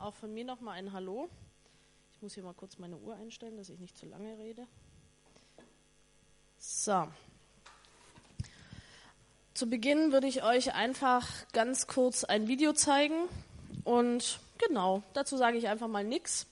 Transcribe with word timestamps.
Auch 0.00 0.14
von 0.14 0.32
mir 0.32 0.46
nochmal 0.46 0.78
ein 0.78 0.94
Hallo. 0.94 1.28
Ich 2.14 2.22
muss 2.22 2.32
hier 2.32 2.42
mal 2.42 2.54
kurz 2.54 2.78
meine 2.78 2.96
Uhr 2.96 3.16
einstellen, 3.16 3.58
dass 3.58 3.68
ich 3.68 3.78
nicht 3.78 3.98
zu 3.98 4.06
lange 4.06 4.38
rede. 4.38 4.66
So. 6.58 7.06
Zu 9.52 9.68
Beginn 9.68 10.10
würde 10.10 10.26
ich 10.26 10.42
euch 10.42 10.72
einfach 10.72 11.28
ganz 11.52 11.86
kurz 11.86 12.24
ein 12.24 12.48
Video 12.48 12.72
zeigen. 12.72 13.28
Und 13.84 14.40
genau, 14.56 15.02
dazu 15.12 15.36
sage 15.36 15.58
ich 15.58 15.68
einfach 15.68 15.88
mal 15.88 16.04
nichts. 16.04 16.46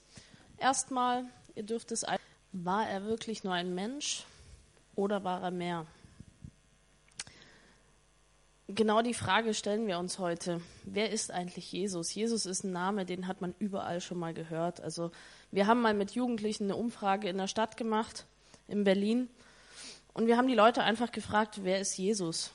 Erstmal, 0.59 1.25
ihr 1.55 1.63
dürft 1.63 1.91
es. 1.91 2.05
War 2.51 2.87
er 2.87 3.05
wirklich 3.05 3.43
nur 3.43 3.53
ein 3.53 3.73
Mensch 3.73 4.25
oder 4.95 5.23
war 5.23 5.41
er 5.41 5.51
mehr? 5.51 5.87
Genau 8.75 9.01
die 9.01 9.15
Frage 9.15 9.55
stellen 9.55 9.87
wir 9.87 9.97
uns 9.97 10.19
heute. 10.19 10.61
Wer 10.83 11.09
ist 11.09 11.31
eigentlich 11.31 11.71
Jesus? 11.71 12.13
Jesus 12.13 12.45
ist 12.45 12.63
ein 12.63 12.71
Name, 12.71 13.03
den 13.03 13.25
hat 13.25 13.41
man 13.41 13.55
überall 13.57 13.99
schon 13.99 14.19
mal 14.19 14.31
gehört. 14.31 14.79
Also 14.79 15.09
wir 15.49 15.65
haben 15.65 15.81
mal 15.81 15.95
mit 15.95 16.11
Jugendlichen 16.11 16.65
eine 16.65 16.75
Umfrage 16.75 17.27
in 17.29 17.39
der 17.39 17.47
Stadt 17.47 17.77
gemacht, 17.77 18.27
in 18.67 18.83
Berlin. 18.83 19.27
Und 20.13 20.27
wir 20.27 20.37
haben 20.37 20.47
die 20.47 20.53
Leute 20.53 20.83
einfach 20.83 21.11
gefragt, 21.11 21.61
wer 21.63 21.79
ist 21.79 21.97
Jesus? 21.97 22.51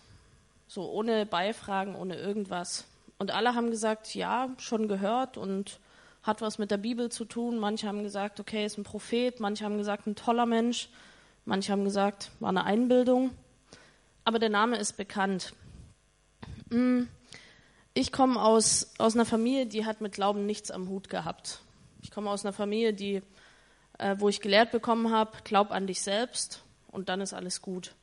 So 0.69 0.89
ohne 0.89 1.27
Beifragen, 1.27 1.97
ohne 1.97 2.15
irgendwas. 2.15 2.85
Und 3.19 3.33
alle 3.33 3.57
haben 3.57 3.73
gesagt, 3.73 4.15
ja, 4.15 4.51
schon 4.59 4.87
gehört 4.87 5.37
und 5.37 5.81
hat 6.23 6.43
was 6.43 6.59
mit 6.59 6.71
der 6.71 6.77
Bibel 6.77 7.11
zu 7.11 7.25
tun. 7.25 7.59
Manche 7.59 7.89
haben 7.89 8.05
gesagt, 8.05 8.39
okay, 8.39 8.65
ist 8.65 8.79
ein 8.79 8.85
Prophet. 8.85 9.41
Manche 9.41 9.65
haben 9.65 9.79
gesagt, 9.79 10.07
ein 10.07 10.15
toller 10.15 10.47
Mensch. 10.47 10.91
Manche 11.45 11.73
haben 11.73 11.83
gesagt, 11.83 12.31
war 12.39 12.51
eine 12.51 12.63
Einbildung. 12.63 13.33
Aber 14.25 14.39
der 14.39 14.51
Name 14.51 14.77
ist 14.77 14.97
bekannt. 14.97 15.55
Mm, 16.75 17.09
ich 17.95 18.11
komme 18.11 18.43
aus, 18.43 18.93
aus 18.99 19.15
einer 19.15 19.25
Familie, 19.25 19.67
die 19.67 19.87
hat 19.87 20.01
mit 20.01 20.13
Glauben 20.13 20.45
nichts 20.47 20.73
am 20.73 20.89
Hut 20.89 21.09
gehabt. 21.09 21.61
Ich 22.03 22.11
komme 22.11 22.31
aus 22.31 22.45
einer 22.45 22.53
Familie, 22.53 22.93
die, 22.93 23.23
äh, 23.99 24.17
wo 24.19 24.29
ich 24.29 24.41
gelehrt 24.41 24.73
bekommen 24.73 25.13
habe, 25.13 25.39
glaub 25.45 25.71
an 25.71 25.87
dich 25.87 26.03
selbst 26.03 26.65
und 26.89 27.09
dann 27.09 27.21
ist 27.21 27.33
alles 27.33 27.63
gut. 27.63 27.95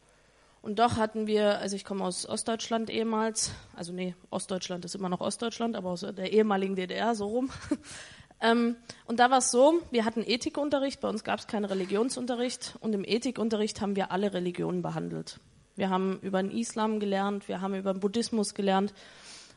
Und 0.62 0.80
doch 0.80 0.96
hatten 0.96 1.28
wir, 1.28 1.60
also 1.60 1.76
ich 1.76 1.84
komme 1.84 2.06
aus 2.06 2.28
Ostdeutschland 2.28 2.90
ehemals, 2.90 3.52
also 3.76 3.92
nee, 3.92 4.16
Ostdeutschland 4.30 4.86
ist 4.86 4.96
immer 4.96 5.10
noch 5.10 5.20
Ostdeutschland, 5.20 5.76
aber 5.76 5.90
aus 5.90 6.02
der 6.02 6.32
ehemaligen 6.32 6.76
DDR, 6.76 7.14
so 7.14 7.28
rum. 7.28 7.50
ähm, 8.42 8.78
und 9.06 9.20
da 9.20 9.30
war 9.32 9.40
es 9.40 9.52
so, 9.52 9.82
wir 9.92 10.06
hatten 10.06 10.24
Ethikunterricht, 10.24 11.02
bei 11.02 11.10
uns 11.10 11.26
gab 11.26 11.40
es 11.40 11.48
keinen 11.48 11.66
Religionsunterricht 11.66 12.78
und 12.80 12.94
im 12.94 13.04
Ethikunterricht 13.04 13.82
haben 13.82 13.98
wir 13.98 14.12
alle 14.12 14.34
Religionen 14.34 14.82
behandelt. 14.82 15.40
Wir 15.82 15.90
haben 15.90 16.20
über 16.20 16.44
den 16.44 16.52
Islam 16.52 17.00
gelernt, 17.00 17.48
wir 17.48 17.60
haben 17.60 17.74
über 17.74 17.92
den 17.92 18.02
Buddhismus 18.02 18.54
gelernt 18.54 18.94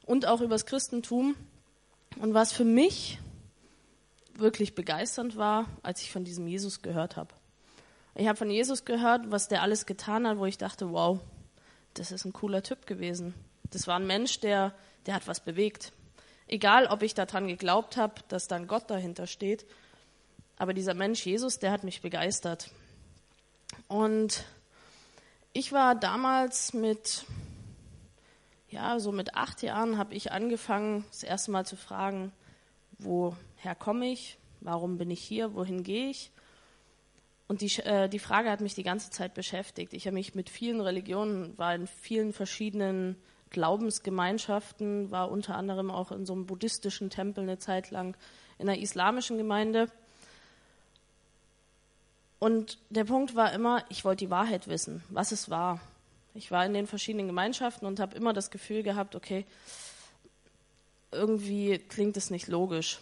und 0.07 0.25
auch 0.25 0.41
über 0.41 0.55
das 0.55 0.65
Christentum. 0.65 1.37
Und 2.19 2.33
was 2.33 2.51
für 2.51 2.65
mich 2.65 3.19
wirklich 4.33 4.75
begeisternd 4.75 5.37
war, 5.37 5.67
als 5.83 6.01
ich 6.01 6.11
von 6.11 6.25
diesem 6.25 6.47
Jesus 6.47 6.81
gehört 6.81 7.19
habe. 7.19 7.35
Ich 8.15 8.27
habe 8.27 8.39
von 8.39 8.51
Jesus 8.51 8.87
gehört, 8.87 9.31
was 9.31 9.49
der 9.49 9.61
alles 9.61 9.85
getan 9.85 10.27
hat, 10.27 10.39
wo 10.39 10.47
ich 10.47 10.57
dachte, 10.57 10.93
wow, 10.93 11.21
das 11.93 12.11
ist 12.11 12.25
ein 12.25 12.33
cooler 12.33 12.63
Typ 12.63 12.87
gewesen. 12.87 13.35
Das 13.71 13.87
war 13.87 13.97
ein 13.97 14.07
Mensch, 14.07 14.41
der, 14.41 14.73
der 15.05 15.17
hat 15.17 15.29
was 15.29 15.41
bewegt. 15.41 15.93
Egal, 16.47 16.87
ob 16.87 17.03
ich 17.03 17.13
daran 17.13 17.49
geglaubt 17.49 17.99
habe, 17.99 18.15
dass 18.29 18.49
dann 18.49 18.67
Gott 18.67 18.89
dahinter 18.89 19.27
steht, 19.27 19.67
aber 20.57 20.73
dieser 20.73 20.95
Mensch 20.95 21.27
Jesus, 21.27 21.59
der 21.59 21.71
hat 21.71 21.85
mich 21.85 22.01
begeistert. 22.01 22.71
Und 23.89 24.47
ich 25.55 25.73
war 25.73 25.95
damals 25.95 26.75
mit, 26.75 27.25
ja, 28.69 28.99
so 28.99 29.13
mit 29.13 29.37
acht 29.37 29.63
Jahren 29.63 29.97
habe 29.97 30.15
ich 30.15 30.33
angefangen, 30.33 31.05
das 31.09 31.23
erste 31.23 31.53
Mal 31.53 31.65
zu 31.65 31.77
fragen, 31.77 32.33
woher 32.99 33.77
komme 33.79 34.07
ich, 34.07 34.37
warum 34.61 34.99
bin 34.99 35.11
ich 35.11 35.23
hier, 35.23 35.55
wohin 35.55 35.85
gehe 35.85 36.11
ich? 36.11 36.33
Und 37.47 37.61
die, 37.61 37.71
äh, 37.83 38.09
die 38.09 38.19
Frage 38.19 38.51
hat 38.51 38.61
mich 38.61 38.75
die 38.75 38.83
ganze 38.83 39.11
Zeit 39.11 39.35
beschäftigt. 39.35 39.93
Ich 39.93 40.07
habe 40.07 40.15
mich 40.15 40.35
mit 40.35 40.51
vielen 40.51 40.81
Religionen, 40.81 41.57
war 41.57 41.75
in 41.75 41.87
vielen 41.87 42.33
verschiedenen 42.33 43.17
Glaubensgemeinschaften, 43.51 45.13
war 45.13 45.31
unter 45.31 45.55
anderem 45.55 45.91
auch 45.91 46.11
in 46.11 46.27
so 46.27 46.33
einem 46.33 46.47
buddhistischen 46.47 47.11
Tempel 47.11 47.45
eine 47.45 47.59
Zeit 47.59 47.93
lang, 47.93 48.17
in 48.59 48.69
einer 48.69 48.81
islamischen 48.81 49.39
Gemeinde. 49.39 49.89
Und 52.45 52.77
der 52.91 53.05
Punkt 53.05 53.37
war 53.37 53.55
immer, 53.55 53.87
ich 53.89 54.05
wollte 54.05 54.27
die 54.27 54.31
Wahrheit 54.31 54.69
wissen, 54.69 55.03
was 55.09 55.33
es 55.33 55.49
war. 55.49 55.81
Ich 56.35 56.51
war 56.51 56.67
in 56.67 56.75
den 56.75 56.87
verschiedenen 56.87 57.27
Gemeinschaften 57.27 57.87
und 57.87 58.01
habe 58.01 58.15
immer 58.15 58.35
das 58.35 58.51
Gefühl 58.51 58.83
gehabt, 58.83 59.17
okay, 59.17 59.47
irgendwie 61.11 61.79
klingt 61.79 62.19
es 62.19 62.29
nicht 62.29 62.47
logisch. 62.47 63.01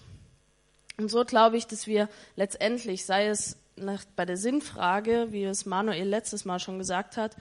Und 0.97 1.10
so 1.10 1.25
glaube 1.25 1.56
ich, 1.56 1.66
dass 1.66 1.88
wir 1.88 2.08
letztendlich, 2.36 3.04
sei 3.04 3.26
es 3.26 3.56
nach, 3.75 4.04
bei 4.14 4.25
der 4.25 4.36
Sinnfrage, 4.36 5.32
wie 5.32 5.42
es 5.42 5.66
Manuel 5.66 6.06
letztes 6.06 6.44
Mal 6.44 6.60
schon 6.60 6.78
gesagt 6.78 7.16
hat, 7.16 7.34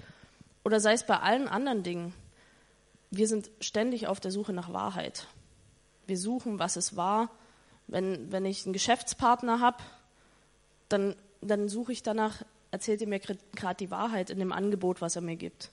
oder 0.64 0.80
sei 0.80 0.94
es 0.94 1.06
bei 1.06 1.20
allen 1.20 1.48
anderen 1.48 1.84
Dingen, 1.84 2.16
wir 3.12 3.28
sind 3.28 3.52
ständig 3.60 4.08
auf 4.08 4.20
der 4.20 4.32
Suche 4.32 4.54
nach 4.54 4.74
Wahrheit. 4.74 5.28
Wir 6.08 6.18
suchen, 6.18 6.58
was 6.58 6.78
es 6.78 6.96
war. 6.96 7.30
Wenn, 7.86 8.32
wenn 8.32 8.46
ich 8.46 8.66
einen 8.66 8.74
Geschäftspartner 8.74 9.60
habe, 9.60 9.84
dann 10.90 11.16
dann 11.42 11.70
suche 11.70 11.92
ich 11.92 12.04
danach, 12.04 12.44
erzählt 12.72 13.02
er 13.02 13.08
mir 13.08 13.20
gerade 13.20 13.78
die 13.78 13.92
Wahrheit 13.92 14.30
in 14.30 14.40
dem 14.40 14.52
Angebot, 14.52 15.02
was 15.02 15.16
er 15.16 15.22
mir 15.22 15.36
gibt. 15.36 15.72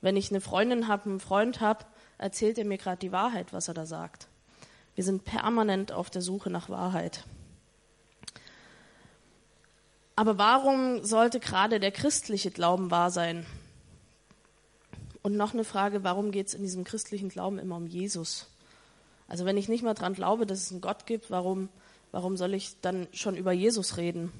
Wenn 0.00 0.16
ich 0.16 0.30
eine 0.30 0.40
Freundin 0.40 0.88
habe, 0.88 1.08
einen 1.08 1.20
Freund 1.20 1.60
habe, 1.60 1.84
erzählt 2.18 2.58
er 2.58 2.64
mir 2.64 2.78
gerade 2.78 2.98
die 2.98 3.12
Wahrheit, 3.12 3.52
was 3.52 3.68
er 3.68 3.74
da 3.74 3.86
sagt. 3.86 4.28
Wir 4.94 5.04
sind 5.04 5.24
permanent 5.24 5.92
auf 5.92 6.10
der 6.10 6.22
Suche 6.22 6.50
nach 6.50 6.68
Wahrheit. 6.68 7.24
Aber 10.14 10.38
warum 10.38 11.04
sollte 11.04 11.40
gerade 11.40 11.78
der 11.78 11.92
christliche 11.92 12.50
Glauben 12.50 12.90
wahr 12.90 13.10
sein? 13.10 13.44
Und 15.22 15.36
noch 15.36 15.52
eine 15.52 15.64
Frage, 15.64 16.04
warum 16.04 16.30
geht 16.30 16.48
es 16.48 16.54
in 16.54 16.62
diesem 16.62 16.84
christlichen 16.84 17.28
Glauben 17.28 17.58
immer 17.58 17.76
um 17.76 17.86
Jesus? 17.86 18.48
Also 19.28 19.44
wenn 19.44 19.56
ich 19.56 19.68
nicht 19.68 19.82
mal 19.82 19.94
daran 19.94 20.14
glaube, 20.14 20.46
dass 20.46 20.62
es 20.62 20.70
einen 20.70 20.80
Gott 20.80 21.04
gibt, 21.04 21.30
warum, 21.30 21.68
warum 22.12 22.36
soll 22.36 22.54
ich 22.54 22.80
dann 22.80 23.08
schon 23.12 23.36
über 23.36 23.52
Jesus 23.52 23.98
reden? 23.98 24.32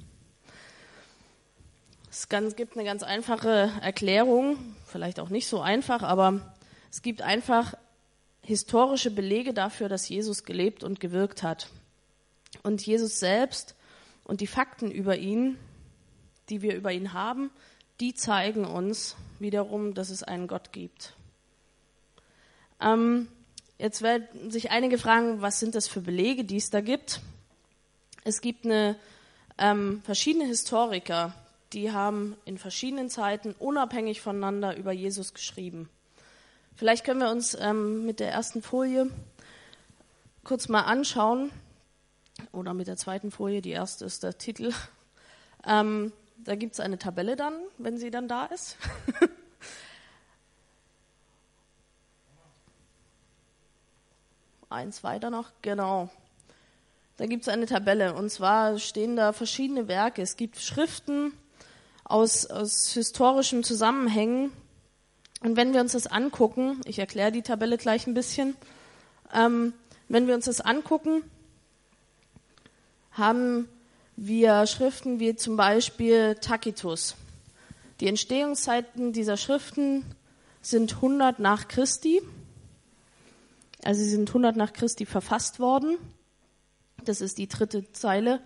Es 2.11 2.29
gibt 2.29 2.77
eine 2.77 2.85
ganz 2.85 3.03
einfache 3.03 3.73
Erklärung, 3.83 4.59
vielleicht 4.87 5.21
auch 5.21 5.29
nicht 5.29 5.49
so 5.49 5.61
einfach, 5.61 6.03
aber 6.03 6.55
es 6.91 7.03
gibt 7.03 7.23
einfach 7.23 7.75
historische 8.43 9.11
Belege 9.11 9.53
dafür, 9.53 9.89
dass 9.89 10.09
Jesus 10.09 10.45
gelebt 10.45 10.85
und 10.85 11.01
gewirkt 11.01 11.43
hat. 11.43 11.69
Und 12.63 12.85
Jesus 12.87 13.19
selbst 13.19 13.75
und 14.25 14.41
die 14.41 14.47
Fakten 14.47 14.91
über 14.91 15.17
ihn, 15.17 15.59
die 16.49 16.63
wir 16.63 16.77
über 16.77 16.93
ihn 16.93 17.13
haben, 17.13 17.51
die 18.01 18.15
zeigen 18.15 18.65
uns 18.65 19.17
wiederum, 19.39 19.95
dass 19.95 20.11
es 20.11 20.23
einen 20.23 20.47
Gott 20.47 20.73
gibt. 20.73 21.15
Ähm, 22.81 23.29
jetzt 23.79 24.03
werden 24.03 24.51
sich 24.51 24.71
einige 24.71 24.99
fragen, 24.99 25.43
was 25.43 25.59
sind 25.59 25.75
das 25.75 25.89
für 25.89 26.01
Belege, 26.01 26.45
die 26.45 26.57
es 26.57 26.71
da 26.71 26.81
gibt? 26.81 27.21
Es 28.25 28.41
gibt 28.41 28.65
eine, 28.65 28.97
ähm, 29.59 30.03
verschiedene 30.05 30.47
Historiker, 30.47 31.35
die 31.77 31.93
haben 31.93 32.37
in 32.45 32.59
verschiedenen 32.59 33.09
Zeiten 33.11 33.55
unabhängig 33.59 34.21
voneinander 34.21 34.77
über 34.77 34.91
Jesus 34.91 35.35
geschrieben. 35.35 35.89
Vielleicht 36.75 37.05
können 37.05 37.21
wir 37.21 37.31
uns 37.31 37.55
ähm, 37.55 38.05
mit 38.07 38.19
der 38.19 38.33
ersten 38.33 38.63
Folie 38.63 39.11
kurz 40.43 40.69
mal 40.69 40.83
anschauen, 40.83 41.53
oder 42.53 42.75
mit 42.75 42.87
der 42.87 42.97
zweiten 42.97 43.31
Folie, 43.31 43.63
die 43.63 43.71
erste 43.71 44.05
ist 44.05 44.23
der 44.23 44.37
Titel. 44.39 44.73
Ähm, 45.67 46.13
da 46.39 46.55
gibt 46.55 46.75
es 46.75 46.81
eine 46.81 46.99
Tabelle 46.99 47.35
dann, 47.37 47.55
wenn 47.79 47.99
sie 47.99 48.11
dann 48.11 48.29
da 48.29 48.45
ist. 48.47 48.77
Eins 54.69 55.03
weiter 55.05 55.31
noch, 55.31 55.51
genau. 55.63 56.11
Da 57.17 57.27
gibt 57.27 57.43
es 57.43 57.49
eine 57.49 57.67
Tabelle 57.67 58.15
und 58.15 58.31
zwar 58.31 58.79
stehen 58.79 59.17
da 59.17 59.33
verschiedene 59.33 59.89
Werke. 59.89 60.23
Es 60.23 60.37
gibt 60.37 60.59
Schriften, 60.59 61.33
aus, 62.09 62.47
aus 62.47 62.93
historischen 62.93 63.65
Zusammenhängen. 63.65 64.53
Und 65.43 65.57
wenn 65.57 65.75
wir 65.75 65.81
uns 65.81 65.93
das 65.93 66.07
angucken, 66.07 66.81
ich 66.87 66.99
erkläre 66.99 67.33
die 67.33 67.43
Tabelle 67.43 67.77
gleich 67.77 68.07
ein 68.07 68.15
bisschen, 68.15 68.57
ähm, 69.35 69.75
wenn 70.09 70.27
wir 70.27 70.35
uns 70.35 70.47
das 70.47 70.61
angucken, 70.61 71.23
haben 73.11 73.69
wir 74.17 74.67
Schriften 74.67 75.21
wie 75.21 75.35
zum 75.37 75.57
Beispiel 75.57 76.37
Tacitus. 76.37 77.17
Die 78.01 78.07
Entstehungszeiten 78.07 79.13
dieser 79.13 79.37
Schriften 79.37 80.05
sind 80.63 80.95
100 80.97 81.39
nach 81.39 81.69
Christi. 81.69 82.23
Also 83.83 84.03
sie 84.03 84.11
sind 84.11 84.29
100 84.29 84.57
nach 84.57 84.73
Christi 84.73 85.07
verfasst 85.07 85.61
worden. 85.61 85.97
Das 87.05 87.21
ist 87.21 87.39
die 87.39 87.49
dritte 87.49 87.91
Zeile. 87.93 88.41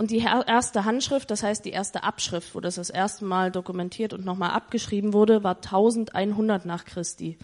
Und 0.00 0.10
die 0.10 0.20
erste 0.46 0.86
Handschrift, 0.86 1.30
das 1.30 1.42
heißt 1.42 1.62
die 1.62 1.72
erste 1.72 2.04
Abschrift, 2.04 2.54
wo 2.54 2.60
das 2.60 2.76
das 2.76 2.88
erste 2.88 3.26
Mal 3.26 3.50
dokumentiert 3.50 4.14
und 4.14 4.24
nochmal 4.24 4.52
abgeschrieben 4.52 5.12
wurde, 5.12 5.44
war 5.44 5.56
1100 5.56 6.64
nach 6.64 6.86
Christi. 6.86 7.36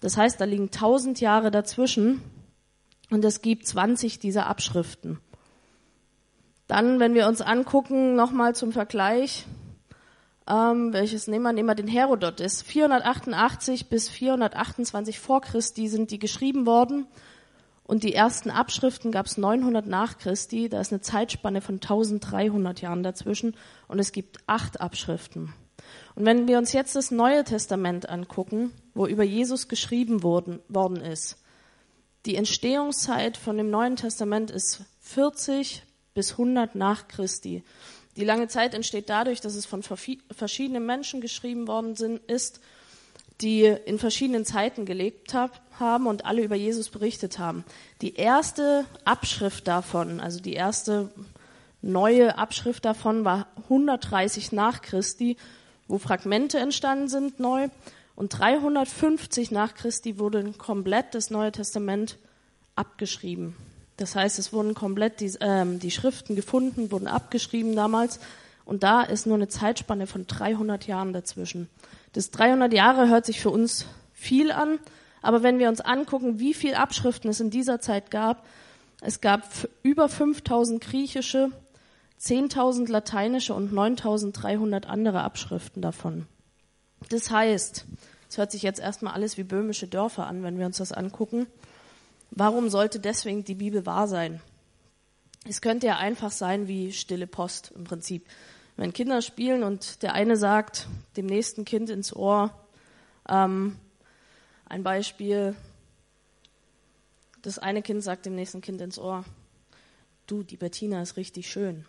Das 0.00 0.16
heißt, 0.16 0.40
da 0.40 0.44
liegen 0.44 0.64
1000 0.64 1.20
Jahre 1.20 1.52
dazwischen. 1.52 2.20
Und 3.10 3.24
es 3.24 3.42
gibt 3.42 3.64
20 3.64 4.18
dieser 4.18 4.48
Abschriften. 4.48 5.20
Dann, 6.66 6.98
wenn 6.98 7.14
wir 7.14 7.28
uns 7.28 7.42
angucken, 7.42 8.16
nochmal 8.16 8.56
zum 8.56 8.72
Vergleich, 8.72 9.46
ähm, 10.48 10.92
welches 10.92 11.28
nehmen 11.28 11.44
wir? 11.44 11.52
Nehmen 11.52 11.68
wir 11.68 11.76
den 11.76 11.86
Herodot. 11.86 12.40
Ist 12.40 12.62
488 12.62 13.88
bis 13.88 14.08
428 14.08 15.20
vor 15.20 15.42
Christi 15.42 15.86
sind 15.86 16.10
die 16.10 16.18
geschrieben 16.18 16.66
worden. 16.66 17.06
Und 17.90 18.04
die 18.04 18.14
ersten 18.14 18.52
Abschriften 18.52 19.10
gab 19.10 19.26
es 19.26 19.36
900 19.36 19.84
nach 19.84 20.16
Christi. 20.16 20.68
Da 20.68 20.80
ist 20.80 20.92
eine 20.92 21.00
Zeitspanne 21.00 21.60
von 21.60 21.74
1300 21.74 22.82
Jahren 22.82 23.02
dazwischen. 23.02 23.56
Und 23.88 23.98
es 23.98 24.12
gibt 24.12 24.38
acht 24.46 24.80
Abschriften. 24.80 25.52
Und 26.14 26.24
wenn 26.24 26.46
wir 26.46 26.58
uns 26.58 26.72
jetzt 26.72 26.94
das 26.94 27.10
Neue 27.10 27.42
Testament 27.42 28.08
angucken, 28.08 28.70
wo 28.94 29.08
über 29.08 29.24
Jesus 29.24 29.66
geschrieben 29.66 30.22
worden, 30.22 30.60
worden 30.68 30.98
ist, 30.98 31.38
die 32.26 32.36
Entstehungszeit 32.36 33.36
von 33.36 33.56
dem 33.56 33.70
Neuen 33.70 33.96
Testament 33.96 34.52
ist 34.52 34.84
40 35.00 35.82
bis 36.14 36.30
100 36.30 36.76
nach 36.76 37.08
Christi. 37.08 37.64
Die 38.16 38.24
lange 38.24 38.46
Zeit 38.46 38.72
entsteht 38.72 39.10
dadurch, 39.10 39.40
dass 39.40 39.56
es 39.56 39.66
von 39.66 39.82
verschiedenen 39.82 40.86
Menschen 40.86 41.20
geschrieben 41.20 41.66
worden 41.66 42.20
ist, 42.28 42.60
die 43.40 43.64
in 43.64 43.98
verschiedenen 43.98 44.44
Zeiten 44.44 44.84
gelebt 44.84 45.34
hab, 45.34 45.60
haben 45.78 46.06
und 46.06 46.26
alle 46.26 46.42
über 46.42 46.56
Jesus 46.56 46.90
berichtet 46.90 47.38
haben. 47.38 47.64
Die 48.02 48.14
erste 48.14 48.84
Abschrift 49.04 49.66
davon, 49.66 50.20
also 50.20 50.40
die 50.40 50.52
erste 50.52 51.10
neue 51.82 52.36
Abschrift 52.36 52.84
davon 52.84 53.24
war 53.24 53.46
130 53.64 54.52
nach 54.52 54.82
Christi, 54.82 55.36
wo 55.88 55.98
Fragmente 55.98 56.58
entstanden 56.58 57.08
sind 57.08 57.40
neu. 57.40 57.68
Und 58.14 58.38
350 58.38 59.50
nach 59.50 59.74
Christi 59.74 60.18
wurde 60.18 60.52
komplett 60.52 61.14
das 61.14 61.30
Neue 61.30 61.52
Testament 61.52 62.18
abgeschrieben. 62.76 63.56
Das 63.96 64.14
heißt, 64.14 64.38
es 64.38 64.52
wurden 64.52 64.74
komplett 64.74 65.20
die, 65.20 65.32
ähm, 65.40 65.78
die 65.78 65.90
Schriften 65.90 66.36
gefunden, 66.36 66.90
wurden 66.90 67.06
abgeschrieben 67.06 67.74
damals. 67.74 68.20
Und 68.64 68.82
da 68.82 69.02
ist 69.02 69.26
nur 69.26 69.36
eine 69.36 69.48
Zeitspanne 69.48 70.06
von 70.06 70.26
300 70.26 70.86
Jahren 70.86 71.12
dazwischen. 71.12 71.68
Das 72.12 72.30
300 72.30 72.72
Jahre 72.72 73.08
hört 73.08 73.26
sich 73.26 73.40
für 73.40 73.50
uns 73.50 73.86
viel 74.12 74.50
an, 74.50 74.78
aber 75.22 75.42
wenn 75.42 75.58
wir 75.58 75.68
uns 75.68 75.80
angucken, 75.80 76.40
wie 76.40 76.54
viele 76.54 76.78
Abschriften 76.78 77.30
es 77.30 77.40
in 77.40 77.50
dieser 77.50 77.80
Zeit 77.80 78.10
gab, 78.10 78.46
es 79.00 79.20
gab 79.20 79.44
über 79.82 80.08
5000 80.08 80.80
griechische, 80.82 81.50
10.000 82.20 82.90
lateinische 82.90 83.54
und 83.54 83.72
9.300 83.72 84.86
andere 84.86 85.22
Abschriften 85.22 85.80
davon. 85.80 86.26
Das 87.08 87.30
heißt, 87.30 87.86
es 88.28 88.38
hört 88.38 88.50
sich 88.52 88.62
jetzt 88.62 88.80
erstmal 88.80 89.14
alles 89.14 89.38
wie 89.38 89.44
böhmische 89.44 89.88
Dörfer 89.88 90.26
an, 90.26 90.42
wenn 90.42 90.58
wir 90.58 90.66
uns 90.66 90.76
das 90.76 90.92
angucken. 90.92 91.46
Warum 92.30 92.68
sollte 92.68 93.00
deswegen 93.00 93.44
die 93.44 93.54
Bibel 93.54 93.86
wahr 93.86 94.06
sein? 94.06 94.40
Es 95.48 95.62
könnte 95.62 95.86
ja 95.86 95.96
einfach 95.96 96.30
sein 96.30 96.68
wie 96.68 96.92
stille 96.92 97.26
Post 97.26 97.72
im 97.74 97.84
Prinzip. 97.84 98.26
Wenn 98.80 98.94
Kinder 98.94 99.20
spielen 99.20 99.62
und 99.62 100.02
der 100.02 100.14
eine 100.14 100.38
sagt 100.38 100.88
dem 101.18 101.26
nächsten 101.26 101.66
Kind 101.66 101.90
ins 101.90 102.16
Ohr, 102.16 102.50
ähm, 103.28 103.76
ein 104.64 104.82
Beispiel, 104.82 105.54
das 107.42 107.58
eine 107.58 107.82
Kind 107.82 108.02
sagt 108.02 108.24
dem 108.24 108.34
nächsten 108.34 108.62
Kind 108.62 108.80
ins 108.80 108.98
Ohr, 108.98 109.26
du, 110.26 110.42
die 110.42 110.56
Bettina 110.56 111.02
ist 111.02 111.18
richtig 111.18 111.50
schön. 111.50 111.84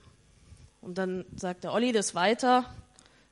Und 0.82 0.98
dann 0.98 1.24
sagt 1.34 1.64
der 1.64 1.72
Olli 1.72 1.94
das 1.94 2.14
weiter, 2.14 2.66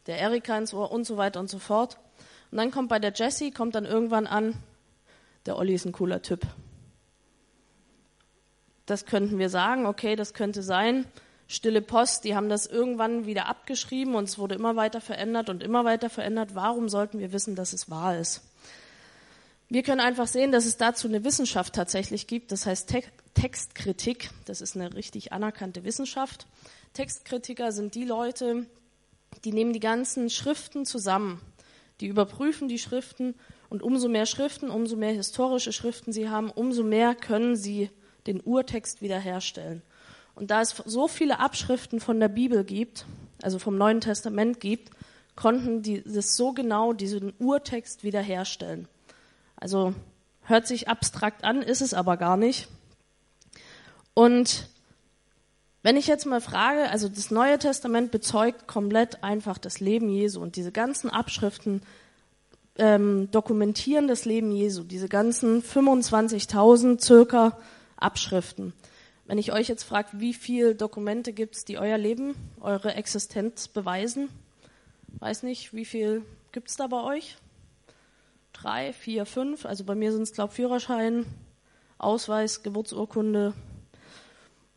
der 0.06 0.20
Erika 0.20 0.58
ins 0.58 0.74
Ohr 0.74 0.90
und 0.90 1.04
so 1.04 1.18
weiter 1.18 1.42
und 1.42 1.50
so 1.50 1.60
fort. 1.60 1.98
Und 2.52 2.60
dann 2.60 2.72
kommt 2.72 2.88
bei 2.88 3.00
der 3.00 3.12
Jessie, 3.12 3.52
kommt 3.52 3.76
dann 3.76 3.84
irgendwann 3.84 4.26
an, 4.26 4.54
der 5.46 5.58
Olli 5.58 5.74
ist 5.74 5.84
ein 5.84 5.92
cooler 5.92 6.22
Typ. 6.22 6.48
Das 8.86 9.06
könnten 9.06 9.38
wir 9.38 9.50
sagen, 9.50 9.86
okay, 9.86 10.16
das 10.16 10.34
könnte 10.34 10.64
sein. 10.64 11.06
Stille 11.51 11.81
Post, 11.81 12.25
die 12.25 12.36
haben 12.36 12.48
das 12.48 12.68
irgendwann 12.68 13.25
wieder 13.25 13.48
abgeschrieben 13.48 14.13
und 14.13 14.25
es 14.25 14.38
wurde 14.38 14.54
immer 14.54 14.75
weiter 14.75 15.01
verändert 15.01 15.50
und 15.50 15.63
immer 15.63 15.84
weiter 15.84 16.12
verändert. 16.12 16.54
Warum 16.54 16.90
sollten 16.90 17.18
wir 17.18 17.34
wissen, 17.34 17.56
dass 17.56 17.74
es 17.74 17.90
wahr 17.90 18.19
ist? 18.19 18.44
Wir 19.68 19.81
können 19.81 20.00
einfach 20.00 20.28
sehen, 20.28 20.51
dass 20.51 20.68
es 20.68 20.78
dazu 20.78 21.07
eine 21.07 21.24
Wissenschaft 21.24 21.74
tatsächlich 21.74 22.28
gibt. 22.28 22.51
Das 22.51 22.68
heißt 22.68 22.90
Te 22.90 23.01
Textkritik. 23.34 24.30
Das 24.46 24.62
ist 24.62 24.75
eine 24.75 24.94
richtig 24.94 25.34
anerkannte 25.34 25.84
Wissenschaft. 25.84 26.46
Textkritiker 26.94 27.72
sind 27.72 27.95
die 27.95 28.06
Leute, 28.06 28.68
die 29.44 29.52
nehmen 29.52 29.74
die 29.74 29.80
ganzen 29.80 30.30
Schriften 30.30 30.86
zusammen. 30.86 31.42
Die 32.00 32.07
überprüfen 32.07 32.68
die 32.68 32.80
Schriften 32.80 33.34
und 33.69 33.81
umso 33.81 34.07
mehr 34.07 34.28
Schriften, 34.28 34.69
umso 34.69 34.95
mehr 34.95 35.13
historische 35.13 35.74
Schriften 35.74 36.13
sie 36.13 36.30
haben, 36.30 36.52
umso 36.52 36.84
mehr 36.84 37.16
können 37.16 37.56
sie 37.56 37.90
den 38.28 38.40
Urtext 38.40 39.02
wiederherstellen. 39.02 39.81
Und 40.40 40.52
da 40.52 40.62
es 40.62 40.70
so 40.86 41.10
viele 41.10 41.40
Abschriften 41.40 42.00
von 42.00 42.22
der 42.22 42.30
Bibel 42.30 42.64
gibt, 42.64 43.06
also 43.42 43.60
vom 43.60 43.78
Neuen 43.78 44.00
Testament 44.00 44.62
gibt, 44.62 44.90
konnten 45.36 45.82
die 45.82 46.02
das 46.02 46.38
so 46.38 46.54
genau 46.54 46.94
diesen 46.94 47.34
Urtext 47.40 48.06
wiederherstellen. 48.06 48.88
Also 49.58 49.94
hört 50.44 50.66
sich 50.66 50.88
abstrakt 50.88 51.44
an, 51.44 51.62
ist 51.62 51.82
es 51.82 51.94
aber 51.94 52.16
gar 52.16 52.38
nicht. 52.38 52.70
Und 54.14 54.70
wenn 55.84 55.98
ich 55.98 56.08
jetzt 56.08 56.26
mal 56.26 56.40
frage, 56.40 56.90
also 56.90 57.10
das 57.10 57.32
Neue 57.32 57.60
Testament 57.60 58.10
bezeugt 58.12 58.66
komplett 58.66 59.26
einfach 59.26 59.58
das 59.58 59.82
Leben 59.82 60.08
Jesu 60.08 60.42
und 60.42 60.56
diese 60.56 60.72
ganzen 60.72 61.10
Abschriften 61.10 61.82
ähm, 62.78 63.30
dokumentieren 63.32 64.08
das 64.08 64.24
Leben 64.24 64.54
Jesu, 64.54 64.84
diese 64.84 65.10
ganzen 65.10 65.62
25.000 65.62 67.04
circa 67.04 67.58
Abschriften. 67.98 68.72
Wenn 69.30 69.38
ich 69.38 69.54
euch 69.54 69.68
jetzt 69.68 69.84
frage, 69.84 70.10
wie 70.14 70.34
viele 70.34 70.74
Dokumente 70.74 71.34
gibt 71.34 71.56
es, 71.56 71.64
die 71.64 71.78
euer 71.78 72.00
Leben, 72.00 72.34
eure 72.62 72.96
Existenz 72.96 73.68
beweisen, 73.68 74.28
weiß 75.20 75.44
nicht, 75.44 75.72
wie 75.72 75.86
viel 75.86 76.26
gibt 76.52 76.68
es 76.68 76.78
da 76.78 76.88
bei 76.88 77.04
euch? 77.04 77.38
Drei, 78.54 78.92
vier, 78.92 79.28
fünf, 79.28 79.68
also 79.68 79.84
bei 79.84 79.94
mir 79.94 80.12
sind 80.12 80.24
es, 80.24 80.34
glaube 80.34 80.50
ich, 80.50 80.56
Führerschein, 80.56 81.28
Ausweis, 82.00 82.64
Geburtsurkunde. 82.64 83.54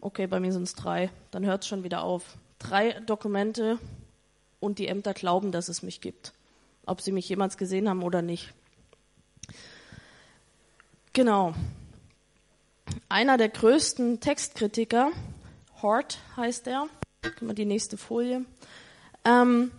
Okay, 0.03 0.27
bei 0.27 0.39
mir 0.39 0.53
sind 0.53 0.65
es 0.65 0.75
drei. 0.75 1.11
Dann 1.31 1.47
hört 1.47 1.63
es 1.63 1.69
schon 1.69 1.83
wieder 1.83 2.03
auf. 2.03 2.37
Drei 2.59 3.01
Dokumente 3.07 3.79
und 4.61 4.79
die 4.79 4.87
Ämter 4.87 5.15
glauben, 5.15 5.51
dass 5.51 5.71
es 5.71 5.83
mich 5.83 6.03
gibt. 6.03 6.35
Ob 6.85 7.01
sie 7.01 7.13
mich 7.13 7.27
jemals 7.27 7.57
gesehen 7.57 7.89
haben 7.89 8.03
oder 8.03 8.21
nicht. 8.21 8.53
Genau 11.15 11.55
einer 13.13 13.37
der 13.37 13.51
größten 13.51 14.21
Textkritiker, 14.21 15.13
Hort 15.83 16.19
heißt 16.37 16.67
er, 16.67 16.89
die 17.43 17.67
nächste 17.67 17.99
Folie, 17.99 18.47
ähm, 19.25 19.71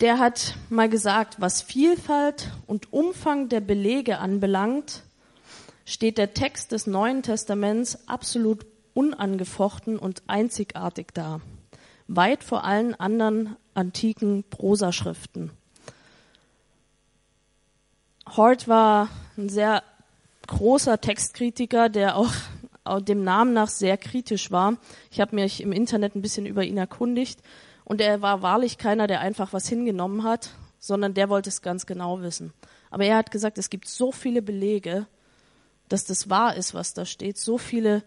der 0.00 0.18
hat 0.18 0.54
mal 0.70 0.88
gesagt, 0.88 1.36
was 1.40 1.60
Vielfalt 1.60 2.50
und 2.66 2.94
Umfang 2.94 3.50
der 3.50 3.60
Belege 3.60 4.18
anbelangt, 4.18 5.02
steht 5.84 6.16
der 6.16 6.32
Text 6.32 6.72
des 6.72 6.86
Neuen 6.86 7.22
Testaments 7.22 8.08
absolut 8.08 8.64
unangefochten 8.94 9.98
und 9.98 10.22
einzigartig 10.26 11.08
da, 11.12 11.42
weit 12.08 12.42
vor 12.42 12.64
allen 12.64 12.94
anderen 12.94 13.56
antiken 13.74 14.44
Prosaschriften. 14.48 15.50
Hort 18.26 18.66
war 18.66 19.10
ein 19.36 19.50
sehr 19.50 19.82
großer 20.50 21.00
Textkritiker, 21.00 21.88
der 21.88 22.16
auch 22.16 22.32
dem 23.00 23.22
Namen 23.22 23.52
nach 23.52 23.68
sehr 23.68 23.96
kritisch 23.96 24.50
war. 24.50 24.76
Ich 25.10 25.20
habe 25.20 25.36
mich 25.36 25.62
im 25.62 25.72
Internet 25.72 26.16
ein 26.16 26.22
bisschen 26.22 26.44
über 26.44 26.64
ihn 26.64 26.76
erkundigt 26.76 27.40
und 27.84 28.00
er 28.00 28.20
war 28.20 28.42
wahrlich 28.42 28.76
keiner, 28.76 29.06
der 29.06 29.20
einfach 29.20 29.52
was 29.52 29.68
hingenommen 29.68 30.24
hat, 30.24 30.50
sondern 30.78 31.14
der 31.14 31.28
wollte 31.28 31.50
es 31.50 31.62
ganz 31.62 31.86
genau 31.86 32.20
wissen. 32.20 32.52
Aber 32.90 33.04
er 33.04 33.16
hat 33.16 33.30
gesagt, 33.30 33.58
es 33.58 33.70
gibt 33.70 33.86
so 33.86 34.10
viele 34.10 34.42
Belege, 34.42 35.06
dass 35.88 36.04
das 36.04 36.28
wahr 36.28 36.56
ist, 36.56 36.74
was 36.74 36.94
da 36.94 37.04
steht, 37.04 37.38
so 37.38 37.58
viele 37.58 38.02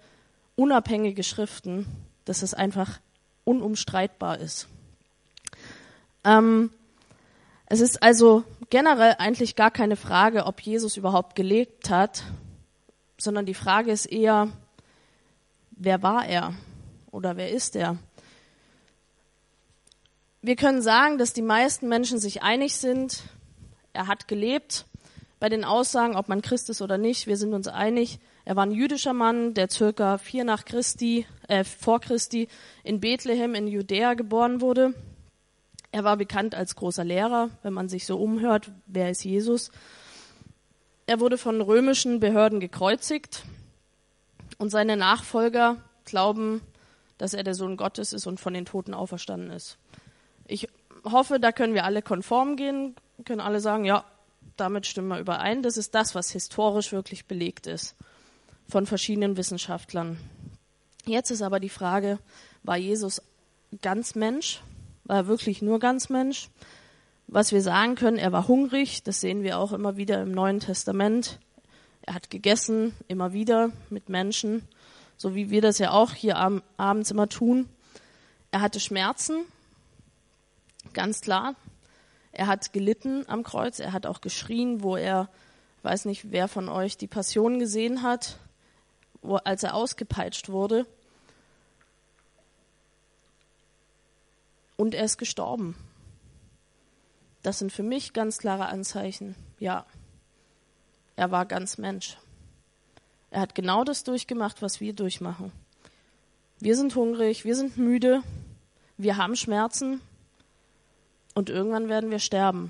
unabhängige 0.55 1.23
Schriften, 1.23 1.85
dass 2.25 2.41
es 2.41 2.53
einfach 2.53 2.99
unumstreitbar 3.45 4.39
ist. 4.39 4.67
Ähm, 6.25 6.71
es 7.67 7.79
ist 7.79 8.03
also 8.03 8.43
generell 8.69 9.15
eigentlich 9.17 9.55
gar 9.55 9.71
keine 9.71 9.95
Frage, 9.95 10.45
ob 10.45 10.61
Jesus 10.61 10.97
überhaupt 10.97 11.35
gelebt 11.35 11.89
hat, 11.89 12.23
sondern 13.17 13.45
die 13.45 13.53
Frage 13.53 13.91
ist 13.91 14.05
eher, 14.05 14.49
wer 15.71 16.03
war 16.03 16.25
er 16.25 16.53
oder 17.11 17.37
wer 17.37 17.51
ist 17.51 17.75
er? 17.75 17.97
Wir 20.41 20.55
können 20.55 20.81
sagen, 20.81 21.17
dass 21.17 21.33
die 21.33 21.41
meisten 21.41 21.87
Menschen 21.87 22.19
sich 22.19 22.43
einig 22.43 22.75
sind, 22.75 23.23
er 23.93 24.07
hat 24.07 24.27
gelebt. 24.27 24.85
Bei 25.39 25.49
den 25.49 25.63
Aussagen, 25.63 26.15
ob 26.15 26.29
man 26.29 26.41
Christ 26.41 26.69
ist 26.69 26.81
oder 26.81 26.97
nicht, 26.97 27.27
wir 27.27 27.37
sind 27.37 27.53
uns 27.53 27.67
einig. 27.67 28.19
Er 28.45 28.55
war 28.55 28.65
ein 28.65 28.71
jüdischer 28.71 29.13
Mann, 29.13 29.53
der 29.53 29.69
circa 29.69 30.17
vier 30.17 30.43
nach 30.43 30.65
Christi, 30.65 31.25
äh, 31.47 31.63
vor 31.63 32.01
Christi 32.01 32.47
in 32.83 32.99
Bethlehem 32.99 33.55
in 33.55 33.67
Judäa 33.67 34.15
geboren 34.15 34.61
wurde. 34.61 34.93
Er 35.93 36.03
war 36.03 36.17
bekannt 36.17 36.55
als 36.55 36.75
großer 36.75 37.03
Lehrer, 37.03 37.51
wenn 37.61 37.71
man 37.71 37.87
sich 37.87 38.07
so 38.07 38.17
umhört, 38.17 38.71
wer 38.87 39.11
ist 39.11 39.23
Jesus? 39.23 39.69
Er 41.05 41.19
wurde 41.19 41.37
von 41.37 41.61
römischen 41.61 42.19
Behörden 42.19 42.59
gekreuzigt. 42.59 43.43
Und 44.57 44.71
seine 44.71 44.97
Nachfolger 44.97 45.77
glauben, 46.03 46.61
dass 47.19 47.35
er 47.35 47.43
der 47.43 47.53
Sohn 47.53 47.77
Gottes 47.77 48.11
ist 48.11 48.25
und 48.25 48.39
von 48.39 48.55
den 48.55 48.65
Toten 48.65 48.95
auferstanden 48.95 49.51
ist. 49.51 49.77
Ich 50.47 50.67
hoffe, 51.03 51.39
da 51.39 51.51
können 51.51 51.75
wir 51.75 51.83
alle 51.83 52.01
konform 52.01 52.55
gehen, 52.55 52.95
können 53.23 53.39
alle 53.39 53.59
sagen, 53.59 53.85
ja, 53.85 54.03
damit 54.57 54.87
stimmen 54.87 55.09
wir 55.09 55.19
überein. 55.19 55.61
Das 55.61 55.77
ist 55.77 55.93
das, 55.93 56.15
was 56.15 56.31
historisch 56.31 56.91
wirklich 56.91 57.27
belegt 57.27 57.67
ist 57.67 57.95
von 58.67 58.87
verschiedenen 58.87 59.37
Wissenschaftlern. 59.37 60.17
Jetzt 61.05 61.29
ist 61.29 61.43
aber 61.43 61.59
die 61.59 61.69
Frage, 61.69 62.17
war 62.63 62.77
Jesus 62.77 63.21
ganz 63.83 64.15
Mensch? 64.15 64.59
War 65.05 65.27
wirklich 65.27 65.61
nur 65.61 65.79
ganz 65.79 66.09
Mensch? 66.09 66.49
Was 67.27 67.51
wir 67.51 67.61
sagen 67.61 67.95
können, 67.95 68.17
er 68.17 68.31
war 68.31 68.47
hungrig, 68.47 69.03
das 69.03 69.21
sehen 69.21 69.43
wir 69.43 69.57
auch 69.57 69.71
immer 69.71 69.97
wieder 69.97 70.21
im 70.21 70.31
Neuen 70.31 70.59
Testament. 70.59 71.39
Er 72.01 72.13
hat 72.13 72.29
gegessen, 72.29 72.93
immer 73.07 73.33
wieder 73.33 73.71
mit 73.89 74.09
Menschen, 74.09 74.67
so 75.17 75.35
wie 75.35 75.49
wir 75.49 75.61
das 75.61 75.79
ja 75.79 75.91
auch 75.91 76.11
hier 76.13 76.37
abends 76.37 77.11
immer 77.11 77.29
tun. 77.29 77.69
Er 78.51 78.61
hatte 78.61 78.79
Schmerzen, 78.79 79.45
ganz 80.93 81.21
klar. 81.21 81.55
Er 82.31 82.47
hat 82.47 82.73
gelitten 82.73 83.25
am 83.27 83.43
Kreuz, 83.43 83.79
er 83.79 83.93
hat 83.93 84.05
auch 84.05 84.21
geschrien, 84.21 84.83
wo 84.83 84.95
er, 84.95 85.29
weiß 85.83 86.05
nicht, 86.05 86.31
wer 86.31 86.47
von 86.47 86.67
euch 86.67 86.97
die 86.97 87.07
Passion 87.07 87.59
gesehen 87.59 88.03
hat, 88.03 88.37
wo, 89.21 89.35
als 89.35 89.63
er 89.63 89.75
ausgepeitscht 89.75 90.49
wurde. 90.49 90.85
Und 94.83 94.95
er 94.95 95.05
ist 95.05 95.17
gestorben. 95.17 95.77
Das 97.41 97.57
sind 97.59 97.71
für 97.71 97.83
mich 97.83 98.11
ganz 98.11 98.37
klare 98.37 98.65
Anzeichen. 98.65 99.33
Ja, 99.57 99.85
er 101.15 101.31
war 101.31 101.45
ganz 101.45 101.77
Mensch. 101.77 102.17
Er 103.31 103.39
hat 103.39 103.55
genau 103.55 103.85
das 103.85 104.03
durchgemacht, 104.03 104.61
was 104.61 104.81
wir 104.81 104.91
durchmachen. 104.91 105.53
Wir 106.59 106.75
sind 106.75 106.97
hungrig, 106.97 107.45
wir 107.45 107.55
sind 107.55 107.77
müde, 107.77 108.23
wir 108.97 109.15
haben 109.15 109.37
Schmerzen 109.37 110.01
und 111.33 111.49
irgendwann 111.49 111.87
werden 111.87 112.11
wir 112.11 112.19
sterben. 112.19 112.69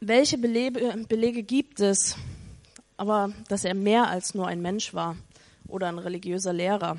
Welche 0.00 0.38
Belege, 0.38 1.04
Belege 1.08 1.44
gibt 1.44 1.78
es, 1.78 2.16
aber 2.96 3.32
dass 3.46 3.64
er 3.64 3.74
mehr 3.74 4.08
als 4.08 4.34
nur 4.34 4.48
ein 4.48 4.60
Mensch 4.60 4.92
war 4.92 5.16
oder 5.68 5.88
ein 5.88 5.98
religiöser 5.98 6.52
Lehrer? 6.52 6.98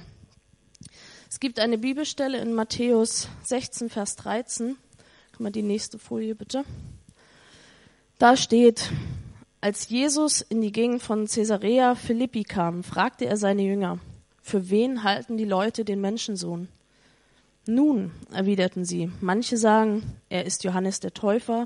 Es 1.29 1.39
gibt 1.39 1.59
eine 1.59 1.77
Bibelstelle 1.77 2.39
in 2.39 2.53
Matthäus 2.53 3.27
16, 3.43 3.89
Vers 3.89 4.15
13. 4.15 4.77
Kann 5.31 5.43
man 5.43 5.51
die 5.51 5.61
nächste 5.61 5.99
Folie 5.99 6.35
bitte? 6.35 6.63
Da 8.17 8.37
steht, 8.37 8.91
als 9.61 9.89
Jesus 9.89 10.41
in 10.41 10.61
die 10.61 10.71
Gegend 10.71 11.01
von 11.01 11.27
Caesarea 11.27 11.95
Philippi 11.95 12.43
kam, 12.43 12.83
fragte 12.83 13.25
er 13.25 13.37
seine 13.37 13.63
Jünger, 13.63 13.99
für 14.41 14.69
wen 14.69 15.03
halten 15.03 15.37
die 15.37 15.45
Leute 15.45 15.83
den 15.83 15.99
Menschensohn? 15.99 16.69
Nun, 17.67 18.11
erwiderten 18.31 18.85
sie, 18.85 19.11
manche 19.19 19.57
sagen, 19.57 20.03
er 20.29 20.45
ist 20.45 20.63
Johannes 20.63 21.01
der 21.01 21.13
Täufer, 21.13 21.65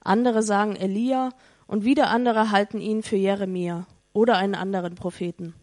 andere 0.00 0.42
sagen 0.42 0.76
Elia 0.76 1.30
und 1.66 1.84
wieder 1.84 2.10
andere 2.10 2.50
halten 2.50 2.80
ihn 2.80 3.02
für 3.02 3.16
Jeremia 3.16 3.86
oder 4.12 4.36
einen 4.36 4.54
anderen 4.54 4.94
Propheten. 4.94 5.54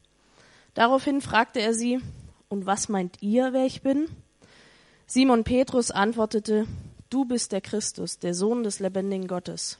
Daraufhin 0.74 1.22
fragte 1.22 1.60
er 1.60 1.74
sie, 1.74 2.00
und 2.48 2.66
was 2.66 2.90
meint 2.90 3.22
ihr, 3.22 3.54
wer 3.54 3.66
ich 3.66 3.82
bin? 3.82 4.08
Simon 5.06 5.44
Petrus 5.44 5.92
antwortete, 5.92 6.68
Du 7.10 7.26
bist 7.26 7.52
der 7.52 7.62
Christus, 7.62 8.20
der 8.20 8.36
Sohn 8.36 8.64
des 8.64 8.80
lebendigen 8.80 9.28
Gottes. 9.28 9.80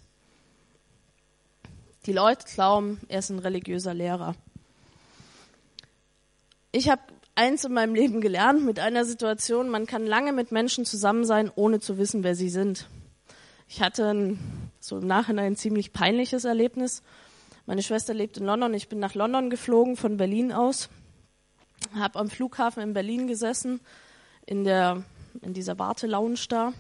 Die 2.06 2.14
Leute 2.14 2.46
glauben, 2.52 3.00
er 3.08 3.20
ist 3.20 3.30
ein 3.30 3.40
religiöser 3.40 3.94
Lehrer. 3.94 4.36
Ich 6.72 6.90
habe 6.90 7.02
eins 7.36 7.64
in 7.66 7.74
meinem 7.74 7.94
Leben 7.94 8.22
gelernt 8.22 8.66
mit 8.66 8.80
einer 8.80 9.06
Situation, 9.06 9.70
man 9.70 9.86
kann 9.86 10.06
lange 10.06 10.34
mit 10.34 10.52
Menschen 10.52 10.86
zusammen 10.86 11.26
sein, 11.26 11.52
ohne 11.56 11.80
zu 11.80 11.98
wissen, 11.98 12.24
wer 12.24 12.36
sie 12.36 12.50
sind. 12.50 12.88
Ich 13.68 13.82
hatte 13.82 14.10
ein, 14.10 14.72
so 14.80 14.98
im 14.98 15.06
Nachhinein 15.08 15.54
ein 15.54 15.56
ziemlich 15.56 15.94
peinliches 15.94 16.46
Erlebnis. 16.46 17.04
Meine 17.70 17.84
Schwester 17.84 18.16
lebt 18.16 18.36
in 18.38 18.46
London, 18.46 18.74
ich 18.74 18.90
bin 18.90 18.98
nach 18.98 19.14
London 19.14 19.52
geflogen 19.52 19.96
von 19.96 20.18
Berlin 20.18 20.52
aus. 20.52 20.90
Habe 21.94 22.18
am 22.18 22.28
Flughafen 22.28 22.82
in 22.82 22.96
Berlin 22.96 23.28
gesessen, 23.28 23.80
in, 24.48 24.64
der, 24.64 25.04
in 25.44 25.54
dieser 25.54 25.78
Wartelounge 25.78 26.40
da. 26.50 26.74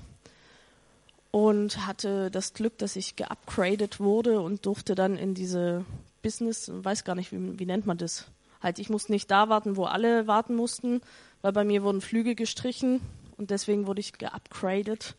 Und 1.29 1.85
hatte 1.85 2.31
das 2.31 2.55
Glück, 2.55 2.79
dass 2.79 2.95
ich 2.95 3.15
geupgradet 3.15 3.99
wurde 3.99 4.41
und 4.41 4.65
durfte 4.65 4.95
dann 4.95 5.15
in 5.15 5.35
diese 5.35 5.85
Business, 6.23 6.71
weiß 6.73 7.03
gar 7.03 7.13
nicht, 7.13 7.31
wie, 7.31 7.59
wie 7.59 7.67
nennt 7.67 7.85
man 7.85 7.99
das? 7.99 8.25
Halt, 8.59 8.79
ich 8.79 8.89
musste 8.89 9.11
nicht 9.11 9.29
da 9.29 9.47
warten, 9.47 9.75
wo 9.75 9.83
alle 9.83 10.25
warten 10.25 10.55
mussten, 10.55 11.01
weil 11.43 11.51
bei 11.51 11.65
mir 11.65 11.83
wurden 11.83 12.01
Flüge 12.01 12.33
gestrichen 12.33 12.99
und 13.37 13.51
deswegen 13.51 13.85
wurde 13.85 13.99
ich 13.99 14.13
geupgradet 14.17 15.13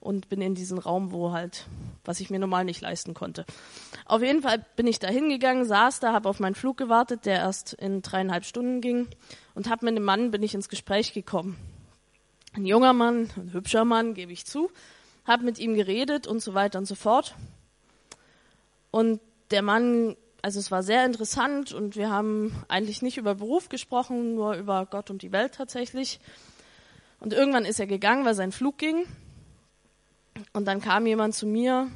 und 0.00 0.28
bin 0.28 0.40
in 0.40 0.54
diesen 0.54 0.78
Raum, 0.78 1.12
wo 1.12 1.32
halt, 1.32 1.66
was 2.04 2.20
ich 2.20 2.30
mir 2.30 2.38
normal 2.38 2.64
nicht 2.64 2.80
leisten 2.80 3.14
konnte. 3.14 3.44
Auf 4.06 4.22
jeden 4.22 4.42
Fall 4.42 4.64
bin 4.76 4.86
ich 4.86 4.98
da 4.98 5.08
hingegangen, 5.08 5.66
saß 5.66 6.00
da, 6.00 6.12
habe 6.12 6.28
auf 6.28 6.40
meinen 6.40 6.54
Flug 6.54 6.78
gewartet, 6.78 7.26
der 7.26 7.36
erst 7.36 7.74
in 7.74 8.02
dreieinhalb 8.02 8.44
Stunden 8.44 8.80
ging 8.80 9.08
und 9.54 9.68
habe 9.68 9.84
mit 9.84 9.96
dem 9.96 10.04
Mann 10.04 10.30
bin 10.30 10.42
ich 10.42 10.54
ins 10.54 10.68
Gespräch 10.68 11.12
gekommen. 11.12 11.56
Ein 12.54 12.66
junger 12.66 12.94
Mann, 12.94 13.30
ein 13.36 13.52
hübscher 13.52 13.84
Mann, 13.84 14.14
gebe 14.14 14.32
ich 14.32 14.46
zu, 14.46 14.70
habe 15.24 15.44
mit 15.44 15.58
ihm 15.58 15.74
geredet 15.74 16.26
und 16.26 16.42
so 16.42 16.54
weiter 16.54 16.78
und 16.78 16.86
so 16.86 16.94
fort. 16.94 17.36
Und 18.90 19.20
der 19.50 19.62
Mann, 19.62 20.16
also 20.42 20.58
es 20.58 20.70
war 20.70 20.82
sehr 20.82 21.04
interessant 21.04 21.72
und 21.72 21.94
wir 21.94 22.10
haben 22.10 22.64
eigentlich 22.68 23.02
nicht 23.02 23.18
über 23.18 23.34
Beruf 23.34 23.68
gesprochen, 23.68 24.34
nur 24.34 24.54
über 24.54 24.86
Gott 24.86 25.10
und 25.10 25.22
die 25.22 25.30
Welt 25.30 25.54
tatsächlich. 25.54 26.20
Und 27.20 27.34
irgendwann 27.34 27.66
ist 27.66 27.78
er 27.78 27.86
gegangen, 27.86 28.24
weil 28.24 28.34
sein 28.34 28.50
Flug 28.50 28.78
ging. 28.78 29.04
Und 30.52 30.66
dann 30.66 30.80
kam 30.80 31.06
jemand 31.06 31.34
zu 31.34 31.46
mir, 31.46 31.88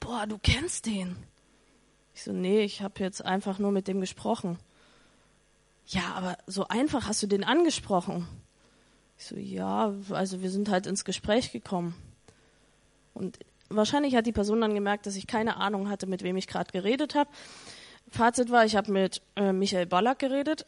boah, 0.00 0.26
du 0.26 0.38
kennst 0.38 0.86
den. 0.86 1.16
Ich 2.14 2.24
so, 2.24 2.32
nee, 2.32 2.62
ich 2.62 2.82
habe 2.82 3.00
jetzt 3.00 3.24
einfach 3.24 3.58
nur 3.58 3.70
mit 3.70 3.88
dem 3.88 4.00
gesprochen. 4.00 4.58
Ja, 5.86 6.14
aber 6.14 6.36
so 6.46 6.66
einfach 6.68 7.06
hast 7.06 7.22
du 7.22 7.26
den 7.26 7.44
angesprochen. 7.44 8.26
Ich 9.18 9.26
so, 9.26 9.36
ja, 9.36 9.94
also 10.10 10.42
wir 10.42 10.50
sind 10.50 10.68
halt 10.68 10.86
ins 10.86 11.04
Gespräch 11.04 11.52
gekommen. 11.52 11.94
Und 13.14 13.38
wahrscheinlich 13.68 14.14
hat 14.14 14.26
die 14.26 14.32
Person 14.32 14.60
dann 14.60 14.74
gemerkt, 14.74 15.06
dass 15.06 15.16
ich 15.16 15.26
keine 15.26 15.56
Ahnung 15.56 15.88
hatte, 15.88 16.06
mit 16.06 16.22
wem 16.22 16.36
ich 16.36 16.46
gerade 16.46 16.70
geredet 16.72 17.14
habe. 17.14 17.30
Fazit 18.10 18.50
war, 18.50 18.64
ich 18.64 18.76
habe 18.76 18.90
mit 18.90 19.22
äh, 19.36 19.52
Michael 19.52 19.86
Ballack 19.86 20.18
geredet 20.18 20.64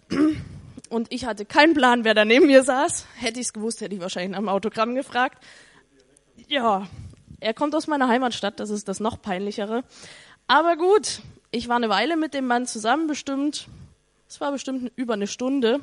und 0.90 1.12
ich 1.12 1.24
hatte 1.24 1.46
keinen 1.46 1.74
Plan, 1.74 2.04
wer 2.04 2.14
da 2.14 2.24
neben 2.24 2.46
mir 2.46 2.62
saß. 2.62 3.06
Hätte 3.16 3.40
ich 3.40 3.46
es 3.46 3.52
gewusst, 3.52 3.80
hätte 3.80 3.94
ich 3.94 4.00
wahrscheinlich 4.00 4.32
nach 4.32 4.38
dem 4.38 4.48
Autogramm 4.48 4.94
gefragt 4.94 5.42
ja, 6.48 6.86
er 7.40 7.54
kommt 7.54 7.74
aus 7.74 7.86
meiner 7.86 8.08
Heimatstadt, 8.08 8.60
das 8.60 8.70
ist 8.70 8.88
das 8.88 9.00
noch 9.00 9.20
peinlichere. 9.20 9.84
Aber 10.46 10.76
gut, 10.76 11.22
ich 11.50 11.68
war 11.68 11.76
eine 11.76 11.88
Weile 11.88 12.16
mit 12.16 12.34
dem 12.34 12.46
Mann 12.46 12.66
zusammen, 12.66 13.06
bestimmt, 13.06 13.68
es 14.28 14.40
war 14.40 14.52
bestimmt 14.52 14.92
über 14.96 15.14
eine 15.14 15.26
Stunde, 15.26 15.80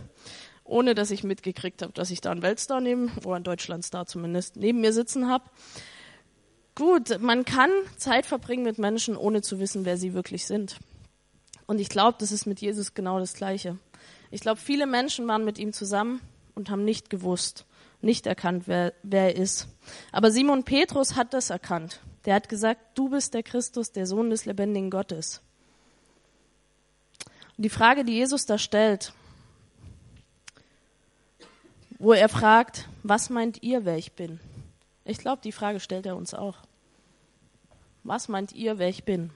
ohne 0.64 0.96
dass 0.96 1.12
ich 1.12 1.24
mitgekriegt 1.24 1.82
habe, 1.82 1.94
dass 1.94 2.12
ich 2.12 2.22
da 2.22 2.32
einen 2.32 2.42
Weltstar 2.42 2.82
neben, 2.82 3.12
oder 3.26 3.36
einen 3.36 3.44
Deutschlandstar 3.44 4.06
zumindest, 4.06 4.56
neben 4.56 4.82
mir 4.82 4.94
sitzen 4.94 5.30
habe. 5.30 5.46
Gut, 6.76 7.20
man 7.20 7.44
kann 7.44 7.70
Zeit 7.98 8.26
verbringen 8.26 8.64
mit 8.64 8.78
Menschen, 8.78 9.18
ohne 9.18 9.42
zu 9.42 9.60
wissen, 9.60 9.86
wer 9.86 9.98
sie 9.98 10.14
wirklich 10.14 10.46
sind. 10.46 10.78
Und 11.66 11.80
ich 11.80 11.90
glaube, 11.90 12.18
das 12.20 12.32
ist 12.32 12.46
mit 12.46 12.62
Jesus 12.62 12.94
genau 12.94 13.20
das 13.20 13.34
Gleiche. 13.34 13.78
Ich 14.32 14.42
glaube, 14.42 14.60
viele 14.60 14.88
Menschen 14.88 15.28
waren 15.28 15.44
mit 15.44 15.58
ihm 15.58 15.74
zusammen 15.74 16.22
und 16.56 16.70
haben 16.70 16.86
nicht 16.86 17.10
gewusst, 17.10 17.66
nicht 18.02 18.28
erkannt, 18.28 18.64
wer, 18.68 18.94
wer 19.04 19.36
er 19.36 19.36
ist. 19.36 19.68
Aber 20.12 20.32
Simon 20.32 20.64
Petrus 20.64 21.16
hat 21.16 21.34
das 21.34 21.50
erkannt. 21.50 22.02
Der 22.26 22.36
hat 22.36 22.50
gesagt, 22.50 22.82
du 22.96 23.10
bist 23.10 23.34
der 23.34 23.44
Christus, 23.44 23.92
der 23.92 24.06
Sohn 24.06 24.30
des 24.30 24.46
lebendigen 24.46 24.90
Gottes. 24.90 25.42
Und 27.58 27.64
die 27.64 27.70
Frage, 27.70 28.04
die 28.06 28.14
Jesus 28.14 28.46
da 28.46 28.58
stellt, 28.58 29.14
wo 32.00 32.14
er 32.14 32.30
fragt, 32.30 32.88
was 33.04 33.30
meint 33.30 33.64
ihr, 33.64 33.86
wer 33.86 33.98
ich 33.98 34.14
bin? 34.14 34.40
Ich 35.06 35.18
glaube, 35.18 35.42
die 35.42 35.52
Frage 35.52 35.80
stellt 35.80 36.06
er 36.06 36.16
uns 36.16 36.34
auch. 36.34 36.58
Was 38.04 38.28
meint 38.28 38.54
ihr, 38.54 38.78
wer 38.78 38.90
ich 38.90 39.04
bin? 39.04 39.32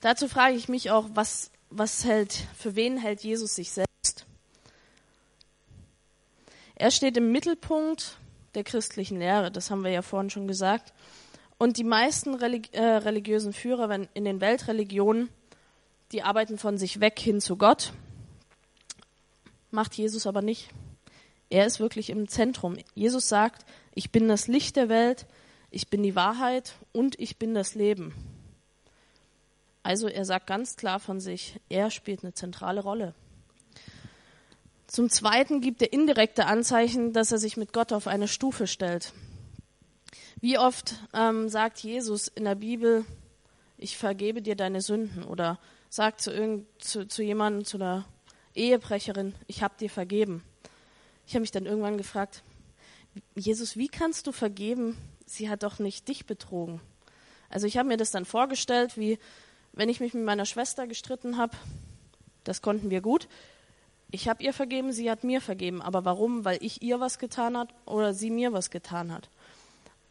Dazu 0.00 0.28
frage 0.28 0.56
ich 0.56 0.68
mich 0.68 0.90
auch, 0.90 1.06
was, 1.14 1.50
was 1.70 2.04
hält, 2.04 2.34
für 2.56 2.76
wen 2.76 2.98
hält 2.98 3.22
Jesus 3.22 3.54
sich 3.54 3.72
selbst? 3.72 3.93
Er 6.76 6.90
steht 6.90 7.16
im 7.16 7.30
Mittelpunkt 7.30 8.16
der 8.54 8.64
christlichen 8.64 9.18
Lehre, 9.18 9.50
das 9.50 9.70
haben 9.70 9.84
wir 9.84 9.90
ja 9.90 10.02
vorhin 10.02 10.30
schon 10.30 10.48
gesagt. 10.48 10.92
Und 11.58 11.76
die 11.76 11.84
meisten 11.84 12.34
religi 12.34 12.70
äh, 12.72 12.82
religiösen 12.82 13.52
Führer 13.52 13.90
in 14.12 14.24
den 14.24 14.40
Weltreligionen, 14.40 15.28
die 16.12 16.22
arbeiten 16.22 16.58
von 16.58 16.78
sich 16.78 17.00
weg 17.00 17.18
hin 17.18 17.40
zu 17.40 17.56
Gott, 17.56 17.92
macht 19.70 19.94
Jesus 19.94 20.26
aber 20.26 20.42
nicht. 20.42 20.70
Er 21.50 21.66
ist 21.66 21.78
wirklich 21.78 22.10
im 22.10 22.26
Zentrum. 22.28 22.76
Jesus 22.94 23.28
sagt, 23.28 23.64
ich 23.94 24.10
bin 24.10 24.28
das 24.28 24.48
Licht 24.48 24.76
der 24.76 24.88
Welt, 24.88 25.26
ich 25.70 25.88
bin 25.88 26.02
die 26.02 26.16
Wahrheit 26.16 26.74
und 26.92 27.18
ich 27.20 27.38
bin 27.38 27.54
das 27.54 27.74
Leben. 27.74 28.14
Also 29.84 30.08
er 30.08 30.24
sagt 30.24 30.46
ganz 30.46 30.76
klar 30.76 30.98
von 30.98 31.20
sich, 31.20 31.60
er 31.68 31.90
spielt 31.90 32.24
eine 32.24 32.34
zentrale 32.34 32.80
Rolle. 32.82 33.14
Zum 34.94 35.10
Zweiten 35.10 35.60
gibt 35.60 35.82
er 35.82 35.92
indirekte 35.92 36.46
Anzeichen, 36.46 37.12
dass 37.12 37.32
er 37.32 37.38
sich 37.38 37.56
mit 37.56 37.72
Gott 37.72 37.92
auf 37.92 38.06
eine 38.06 38.28
Stufe 38.28 38.68
stellt. 38.68 39.12
Wie 40.40 40.56
oft 40.56 41.02
ähm, 41.12 41.48
sagt 41.48 41.80
Jesus 41.80 42.28
in 42.28 42.44
der 42.44 42.54
Bibel, 42.54 43.04
ich 43.76 43.96
vergebe 43.96 44.40
dir 44.40 44.54
deine 44.54 44.80
Sünden 44.80 45.24
oder 45.24 45.58
sagt 45.90 46.20
zu, 46.20 46.30
irgend, 46.30 46.68
zu, 46.80 47.08
zu 47.08 47.24
jemandem, 47.24 47.64
zu 47.64 47.76
einer 47.76 48.04
Ehebrecherin, 48.54 49.34
ich 49.48 49.64
habe 49.64 49.74
dir 49.80 49.90
vergeben. 49.90 50.44
Ich 51.26 51.34
habe 51.34 51.40
mich 51.40 51.50
dann 51.50 51.66
irgendwann 51.66 51.98
gefragt, 51.98 52.44
Jesus, 53.34 53.76
wie 53.76 53.88
kannst 53.88 54.28
du 54.28 54.30
vergeben? 54.30 54.96
Sie 55.26 55.50
hat 55.50 55.64
doch 55.64 55.80
nicht 55.80 56.06
dich 56.06 56.24
betrogen. 56.24 56.80
Also 57.48 57.66
ich 57.66 57.78
habe 57.78 57.88
mir 57.88 57.96
das 57.96 58.12
dann 58.12 58.24
vorgestellt, 58.24 58.96
wie 58.96 59.18
wenn 59.72 59.88
ich 59.88 59.98
mich 59.98 60.14
mit 60.14 60.22
meiner 60.22 60.46
Schwester 60.46 60.86
gestritten 60.86 61.36
habe, 61.36 61.56
das 62.44 62.62
konnten 62.62 62.90
wir 62.90 63.00
gut. 63.00 63.26
Ich 64.14 64.28
habe 64.28 64.44
ihr 64.44 64.52
vergeben, 64.52 64.92
sie 64.92 65.10
hat 65.10 65.24
mir 65.24 65.40
vergeben. 65.40 65.82
Aber 65.82 66.04
warum? 66.04 66.44
Weil 66.44 66.58
ich 66.60 66.82
ihr 66.82 67.00
was 67.00 67.18
getan 67.18 67.58
hat 67.58 67.74
oder 67.84 68.14
sie 68.14 68.30
mir 68.30 68.52
was 68.52 68.70
getan 68.70 69.10
hat. 69.10 69.28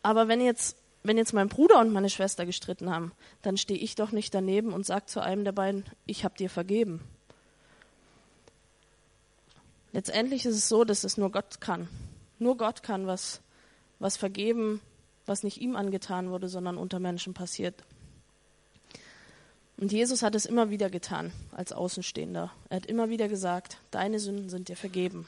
Aber 0.02 0.28
wenn 0.28 0.42
jetzt, 0.42 0.76
wenn 1.04 1.16
jetzt 1.16 1.32
mein 1.32 1.48
Bruder 1.48 1.80
und 1.80 1.94
meine 1.94 2.10
Schwester 2.10 2.46
gestritten 2.46 2.90
haben, 2.90 3.14
dann 3.44 3.56
stehe 3.56 3.80
ich 3.80 3.96
doch 3.96 4.12
nicht 4.12 4.34
daneben 4.34 4.74
und 4.74 4.86
sage 4.86 5.06
zu 5.06 5.22
einem 5.22 5.46
der 5.46 5.54
beiden, 5.54 5.86
ich 6.06 6.26
habe 6.26 6.36
dir 6.36 6.50
vergeben. 6.50 7.00
Letztendlich 9.94 10.46
ist 10.46 10.58
es 10.58 10.68
so, 10.68 10.84
dass 10.84 11.06
es 11.06 11.16
nur 11.16 11.32
Gott 11.32 11.62
kann. 11.62 11.88
Nur 12.40 12.58
Gott 12.58 12.84
kann 12.84 13.08
was, 13.08 13.40
was 14.00 14.18
vergeben, 14.18 14.82
was 15.26 15.44
nicht 15.44 15.62
ihm 15.62 15.78
angetan 15.78 16.30
wurde, 16.30 16.50
sondern 16.50 16.78
unter 16.78 17.00
Menschen 17.00 17.34
passiert. 17.34 17.82
Und 19.84 19.92
Jesus 19.92 20.24
hat 20.24 20.34
es 20.34 20.46
immer 20.46 20.70
wieder 20.70 20.90
getan 20.90 21.34
als 21.52 21.74
Außenstehender. 21.74 22.54
Er 22.70 22.78
hat 22.78 22.86
immer 22.86 23.10
wieder 23.10 23.28
gesagt, 23.28 23.80
deine 23.92 24.18
Sünden 24.18 24.48
sind 24.48 24.70
dir 24.70 24.78
vergeben. 24.78 25.28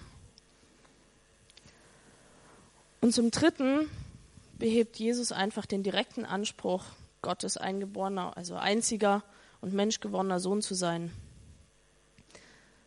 Und 3.02 3.14
zum 3.14 3.32
Dritten 3.32 3.90
behebt 4.58 4.96
Jesus 4.96 5.34
einfach 5.34 5.66
den 5.66 5.84
direkten 5.84 6.24
Anspruch, 6.24 6.86
Gottes 7.22 7.58
eingeborener, 7.58 8.38
also 8.38 8.56
einziger 8.56 9.24
und 9.60 9.74
menschgewordener 9.74 10.40
Sohn 10.40 10.62
zu 10.62 10.74
sein. 10.74 11.12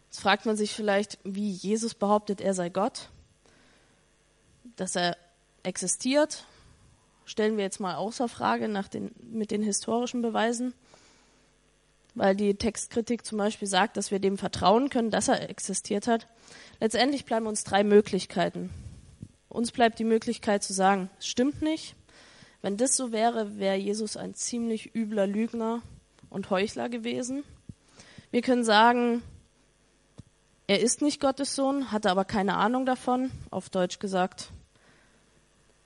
Jetzt 0.08 0.20
fragt 0.20 0.46
man 0.46 0.56
sich 0.56 0.72
vielleicht, 0.72 1.18
wie 1.22 1.50
Jesus 1.50 1.92
behauptet, 1.94 2.40
er 2.40 2.54
sei 2.54 2.70
Gott, 2.70 3.10
dass 4.76 4.96
er 4.96 5.18
existiert, 5.64 6.46
stellen 7.26 7.58
wir 7.58 7.64
jetzt 7.64 7.78
mal 7.78 7.96
außer 7.96 8.26
Frage 8.26 8.68
nach 8.68 8.88
den, 8.88 9.14
mit 9.20 9.50
den 9.50 9.62
historischen 9.62 10.22
Beweisen 10.22 10.72
weil 12.14 12.34
die 12.34 12.54
Textkritik 12.54 13.24
zum 13.24 13.38
Beispiel 13.38 13.68
sagt, 13.68 13.96
dass 13.96 14.10
wir 14.10 14.18
dem 14.18 14.38
vertrauen 14.38 14.90
können, 14.90 15.10
dass 15.10 15.28
er 15.28 15.48
existiert 15.48 16.06
hat. 16.06 16.26
Letztendlich 16.80 17.24
bleiben 17.24 17.46
uns 17.46 17.64
drei 17.64 17.84
Möglichkeiten. 17.84 18.70
Uns 19.48 19.72
bleibt 19.72 19.98
die 19.98 20.04
Möglichkeit 20.04 20.62
zu 20.62 20.72
sagen, 20.72 21.10
stimmt 21.20 21.62
nicht. 21.62 21.94
Wenn 22.60 22.76
das 22.76 22.96
so 22.96 23.12
wäre, 23.12 23.58
wäre 23.58 23.76
Jesus 23.76 24.16
ein 24.16 24.34
ziemlich 24.34 24.94
übler 24.94 25.26
Lügner 25.26 25.80
und 26.28 26.50
Heuchler 26.50 26.88
gewesen. 26.88 27.44
Wir 28.30 28.42
können 28.42 28.64
sagen, 28.64 29.22
er 30.66 30.80
ist 30.80 31.00
nicht 31.00 31.20
Gottes 31.20 31.54
Sohn, 31.54 31.92
hatte 31.92 32.10
aber 32.10 32.24
keine 32.24 32.56
Ahnung 32.56 32.84
davon. 32.84 33.30
Auf 33.50 33.70
Deutsch 33.70 34.00
gesagt, 34.00 34.50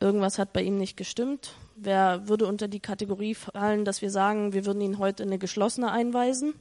irgendwas 0.01 0.39
hat 0.39 0.53
bei 0.53 0.63
ihm 0.63 0.77
nicht 0.77 0.97
gestimmt. 0.97 1.55
Wer 1.85 2.29
würde 2.29 2.47
unter 2.47 2.69
die 2.69 2.79
Kategorie 2.79 3.35
fallen, 3.35 3.85
dass 3.85 4.03
wir 4.03 4.11
sagen, 4.13 4.53
wir 4.53 4.67
würden 4.67 4.81
ihn 4.81 4.99
heute 4.99 5.25
in 5.25 5.31
eine 5.31 5.41
geschlossene 5.41 5.91
einweisen? 5.91 6.55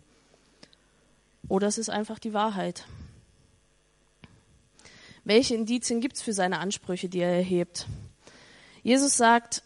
Oder 1.47 1.67
es 1.67 1.77
ist 1.77 1.91
einfach 1.91 2.17
die 2.17 2.33
Wahrheit. 2.33 2.87
Welche 5.23 5.53
Indizien 5.53 6.01
gibt 6.01 6.15
es 6.15 6.23
für 6.23 6.33
seine 6.33 6.57
Ansprüche, 6.57 7.07
die 7.07 7.19
er 7.19 7.35
erhebt? 7.35 7.85
Jesus 8.81 9.15
sagt, 9.15 9.61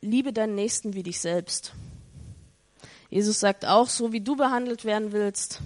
liebe 0.00 0.32
deinen 0.32 0.56
Nächsten 0.56 0.94
wie 0.94 1.04
dich 1.04 1.20
selbst. 1.20 1.72
Jesus 3.10 3.38
sagt 3.38 3.64
auch, 3.64 3.88
so 3.88 4.12
wie 4.12 4.20
du 4.20 4.34
behandelt 4.34 4.84
werden 4.84 5.12
willst, 5.12 5.60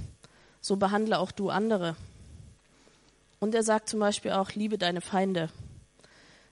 so 0.61 0.77
behandle 0.77 1.19
auch 1.19 1.33
du 1.33 1.49
andere. 1.49 1.97
Und 3.41 3.55
er 3.55 3.62
sagt 3.62 3.88
zum 3.88 4.01
Beispiel 4.01 4.33
auch, 4.33 4.53
liebe 4.53 4.77
deine 4.77 5.01
Feinde. 5.01 5.49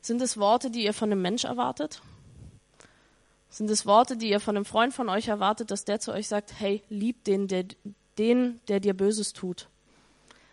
Sind 0.07 0.23
es 0.23 0.39
Worte, 0.39 0.71
die 0.71 0.85
ihr 0.85 0.95
von 0.95 1.11
einem 1.11 1.21
Mensch 1.21 1.43
erwartet? 1.43 2.01
Sind 3.51 3.69
es 3.69 3.87
Worte, 3.87 4.17
die 4.17 4.31
ihr 4.31 4.39
von 4.39 4.55
einem 4.55 4.65
Freund 4.65 4.95
von 4.95 5.09
euch 5.09 5.27
erwartet, 5.27 5.73
dass 5.73 5.85
der 5.85 5.99
zu 5.99 6.13
euch 6.13 6.29
sagt, 6.29 6.53
hey, 6.61 6.85
lieb 6.89 7.25
den, 7.25 7.49
der, 7.49 7.65
den, 8.17 8.61
der 8.69 8.79
dir 8.79 8.95
Böses 8.95 9.33
tut? 9.33 9.69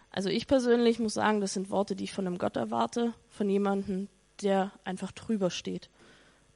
Also 0.10 0.30
ich 0.30 0.48
persönlich 0.48 0.98
muss 0.98 1.13
sagen, 1.13 1.39
das 1.39 1.54
sind 1.54 1.70
Worte, 1.70 1.96
die 1.96 2.06
ich 2.06 2.13
von 2.13 2.26
einem 2.26 2.39
Gott 2.39 2.56
erwarte, 2.56 3.13
von 3.30 3.48
jemandem, 3.48 4.08
der 4.42 4.72
einfach 4.86 5.12
drüber 5.12 5.52
steht, 5.52 5.88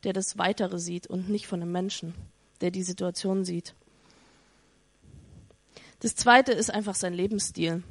der 0.04 0.14
das 0.14 0.40
Weitere 0.40 0.80
sieht 0.80 1.06
und 1.06 1.30
nicht 1.30 1.46
von 1.46 1.62
einem 1.62 1.72
Menschen, 1.72 2.16
der 2.62 2.72
die 2.72 2.82
Situation 2.82 3.46
sieht. 3.46 3.76
Das 6.00 6.16
zweite 6.16 6.52
ist 6.52 6.72
einfach 6.72 6.96
sein 6.96 7.14
Lebensstil. 7.14 7.84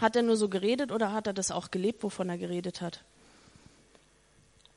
Hat 0.00 0.16
er 0.16 0.22
nur 0.22 0.38
so 0.38 0.48
geredet 0.48 0.90
oder 0.90 1.12
hat 1.12 1.26
er 1.26 1.34
das 1.34 1.50
auch 1.50 1.70
gelebt, 1.70 2.02
wovon 2.02 2.30
er 2.30 2.38
geredet 2.38 2.80
hat? 2.80 3.04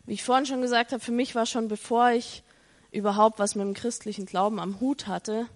Wie 0.05 0.13
ich 0.13 0.23
vorhin 0.23 0.45
schon 0.45 0.61
gesagt 0.61 0.91
habe, 0.91 1.03
für 1.03 1.11
mich 1.11 1.35
war 1.35 1.45
schon 1.45 1.67
bevor 1.67 2.11
ich 2.11 2.43
überhaupt 2.91 3.39
was 3.39 3.55
mit 3.55 3.65
dem 3.65 3.73
christlichen 3.73 4.25
Glauben 4.25 4.59
am 4.59 4.79
Hut 4.79 5.07
hatte, 5.07 5.47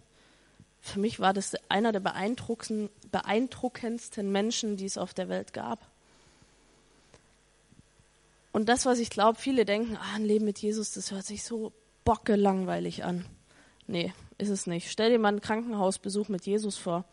für 0.82 1.00
mich 1.00 1.20
war 1.20 1.34
das 1.34 1.56
einer 1.70 1.92
der 1.92 2.00
beeindruckendsten 2.00 4.32
Menschen, 4.32 4.78
die 4.78 4.86
es 4.86 4.98
auf 4.98 5.14
der 5.14 5.28
Welt 5.28 5.54
gab. 5.54 5.86
Und 8.54 8.70
das, 8.70 8.86
was 8.86 9.00
ich 9.00 9.10
glaube, 9.10 9.38
viele 9.38 9.66
denken, 9.66 9.98
ah, 9.98 10.16
ein 10.16 10.24
Leben 10.24 10.46
mit 10.46 10.60
Jesus, 10.60 10.94
das 10.94 11.12
hört 11.12 11.26
sich 11.26 11.44
so 11.44 11.74
bocke 12.06 12.38
langweilig 12.38 13.04
an. 13.04 13.26
Nee, 13.86 14.14
ist 14.38 14.48
es 14.50 14.66
nicht. 14.66 14.90
Stell 14.90 15.12
dir 15.12 15.20
mal 15.20 15.28
einen 15.30 15.42
Krankenhausbesuch 15.42 16.30
mit 16.30 16.46
Jesus 16.46 16.78
vor. 16.78 17.04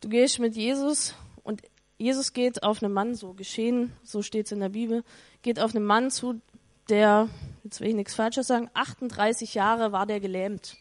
Du 0.00 0.08
gehst 0.08 0.40
mit 0.40 0.56
Jesus 0.56 1.14
Jesus 2.04 2.34
geht 2.34 2.62
auf 2.62 2.82
einen 2.82 2.92
Mann, 2.92 3.14
so 3.14 3.32
geschehen, 3.32 3.90
so 4.02 4.20
steht 4.20 4.44
es 4.44 4.52
in 4.52 4.60
der 4.60 4.68
Bibel, 4.68 5.04
geht 5.40 5.58
auf 5.58 5.74
einen 5.74 5.86
Mann 5.86 6.10
zu, 6.10 6.38
der, 6.90 7.30
jetzt 7.62 7.80
will 7.80 7.88
ich 7.88 7.94
nichts 7.94 8.14
Falsches 8.14 8.46
sagen, 8.46 8.68
38 8.74 9.54
Jahre 9.54 9.90
war 9.90 10.04
der 10.04 10.20
gelähmt. 10.20 10.76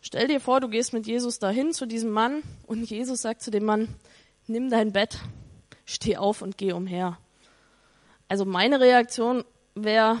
Stell 0.00 0.28
dir 0.28 0.38
vor, 0.38 0.60
du 0.60 0.68
gehst 0.68 0.92
mit 0.92 1.08
Jesus 1.08 1.40
dahin 1.40 1.72
zu 1.72 1.86
diesem 1.86 2.10
Mann 2.10 2.44
und 2.68 2.88
Jesus 2.88 3.20
sagt 3.20 3.42
zu 3.42 3.50
dem 3.50 3.64
Mann, 3.64 3.88
nimm 4.46 4.70
dein 4.70 4.92
Bett, 4.92 5.18
steh 5.84 6.16
auf 6.16 6.40
und 6.40 6.56
geh 6.56 6.70
umher. 6.70 7.18
Also 8.28 8.44
meine 8.44 8.78
Reaktion 8.78 9.42
wäre, 9.74 10.18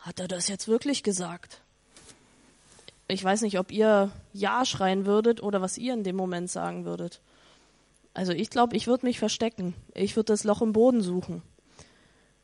hat 0.00 0.18
er 0.18 0.26
das 0.26 0.48
jetzt 0.48 0.66
wirklich 0.66 1.04
gesagt? 1.04 1.60
Ich 3.06 3.22
weiß 3.22 3.42
nicht, 3.42 3.60
ob 3.60 3.70
ihr 3.70 4.10
Ja 4.32 4.64
schreien 4.64 5.06
würdet 5.06 5.40
oder 5.40 5.62
was 5.62 5.78
ihr 5.78 5.94
in 5.94 6.02
dem 6.02 6.16
Moment 6.16 6.50
sagen 6.50 6.84
würdet. 6.84 7.20
Also 8.16 8.32
ich 8.32 8.48
glaube, 8.48 8.74
ich 8.74 8.86
würde 8.86 9.04
mich 9.04 9.18
verstecken. 9.18 9.74
Ich 9.92 10.16
würde 10.16 10.32
das 10.32 10.42
Loch 10.42 10.62
im 10.62 10.72
Boden 10.72 11.02
suchen. 11.02 11.42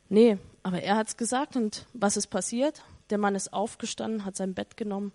Nee, 0.07 0.37
aber 0.61 0.83
er 0.83 0.95
hat 0.95 1.07
es 1.07 1.17
gesagt 1.17 1.55
und 1.55 1.87
was 1.93 2.15
ist 2.15 2.27
passiert? 2.27 2.83
Der 3.09 3.17
Mann 3.17 3.33
ist 3.33 3.51
aufgestanden, 3.53 4.23
hat 4.23 4.35
sein 4.35 4.53
Bett 4.53 4.77
genommen 4.77 5.11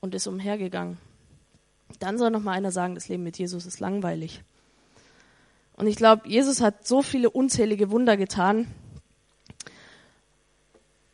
und 0.00 0.14
ist 0.14 0.26
umhergegangen. 0.26 0.98
Dann 2.00 2.18
soll 2.18 2.30
noch 2.30 2.42
mal 2.42 2.52
einer 2.52 2.70
sagen, 2.70 2.94
das 2.94 3.08
Leben 3.08 3.22
mit 3.22 3.38
Jesus 3.38 3.64
ist 3.64 3.80
langweilig. 3.80 4.42
Und 5.72 5.86
ich 5.86 5.96
glaube, 5.96 6.28
Jesus 6.28 6.60
hat 6.60 6.86
so 6.86 7.00
viele 7.00 7.30
unzählige 7.30 7.90
Wunder 7.90 8.18
getan. 8.18 8.66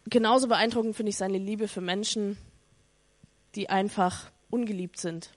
Genauso 0.06 0.48
beeindruckend 0.48 0.96
finde 0.96 1.10
ich 1.10 1.16
seine 1.16 1.38
Liebe 1.38 1.68
für 1.68 1.80
Menschen, 1.80 2.38
die 3.54 3.70
einfach 3.70 4.32
ungeliebt 4.50 4.98
sind 4.98 5.30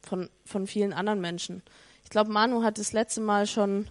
von, 0.00 0.30
von 0.46 0.66
vielen 0.66 0.94
anderen 0.94 1.20
Menschen. 1.20 1.62
Ich 2.14 2.16
glaube, 2.16 2.30
Manu 2.30 2.62
hat 2.62 2.78
das 2.78 2.92
letzte 2.92 3.20
Mal 3.20 3.44
schon, 3.44 3.88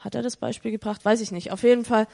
hat 0.00 0.16
er 0.16 0.22
das 0.22 0.36
Beispiel 0.36 0.72
gebracht? 0.72 1.04
Weiß 1.04 1.20
ich 1.20 1.30
nicht. 1.30 1.52
Auf 1.52 1.62
jeden 1.62 1.84
Fall 1.84 2.08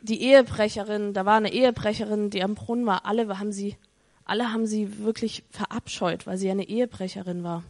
die 0.00 0.22
Ehebrecherin, 0.22 1.12
da 1.12 1.26
war 1.26 1.36
eine 1.36 1.52
Ehebrecherin, 1.52 2.30
die 2.30 2.42
am 2.42 2.54
Brunnen 2.54 2.86
war, 2.86 3.04
alle 3.04 3.38
haben 3.38 3.52
sie, 3.52 3.76
alle 4.24 4.54
haben 4.54 4.64
sie 4.64 5.00
wirklich 5.00 5.44
verabscheut, 5.50 6.26
weil 6.26 6.38
sie 6.38 6.50
eine 6.50 6.66
Ehebrecherin 6.66 7.44
war. 7.44 7.62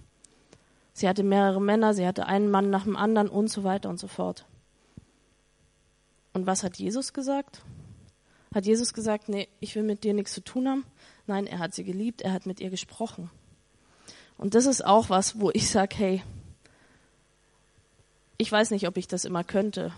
Sie 0.93 1.09
hatte 1.09 1.25
mehrere 1.25 1.61
Männer, 1.61 1.95
sie 1.95 2.07
hatte 2.07 2.27
einen 2.27 2.49
Mann 2.49 2.71
nach 2.71 2.85
dem 2.85 2.95
anderen 2.95 3.29
und 3.29 3.49
so 3.49 3.65
weiter 3.65 3.89
und 3.89 3.99
so 3.99 4.07
fort. 4.07 4.47
Und 6.33 6.47
was 6.47 6.63
hat 6.63 6.77
Jesus 6.77 7.13
gesagt? 7.13 7.61
Hat 8.55 8.67
Jesus 8.67 8.95
gesagt, 8.95 9.29
nee, 9.29 9.49
ich 9.59 9.75
will 9.75 9.83
mit 9.83 10.05
dir 10.05 10.15
nichts 10.15 10.33
zu 10.33 10.45
tun 10.45 10.69
haben? 10.69 10.85
Nein, 11.27 11.49
er 11.49 11.59
hat 11.59 11.75
sie 11.75 11.83
geliebt, 11.83 12.23
er 12.23 12.33
hat 12.33 12.47
mit 12.47 12.61
ihr 12.61 12.71
gesprochen. 12.71 13.31
Und 14.39 14.55
das 14.55 14.67
ist 14.67 14.85
auch 14.85 15.11
was, 15.11 15.41
wo 15.41 15.51
ich 15.53 15.69
sage, 15.69 15.97
hey, 15.97 16.23
ich 18.39 18.51
weiß 18.51 18.71
nicht, 18.71 18.87
ob 18.87 18.97
ich 18.97 19.09
das 19.09 19.25
immer 19.25 19.45
könnte, 19.45 19.93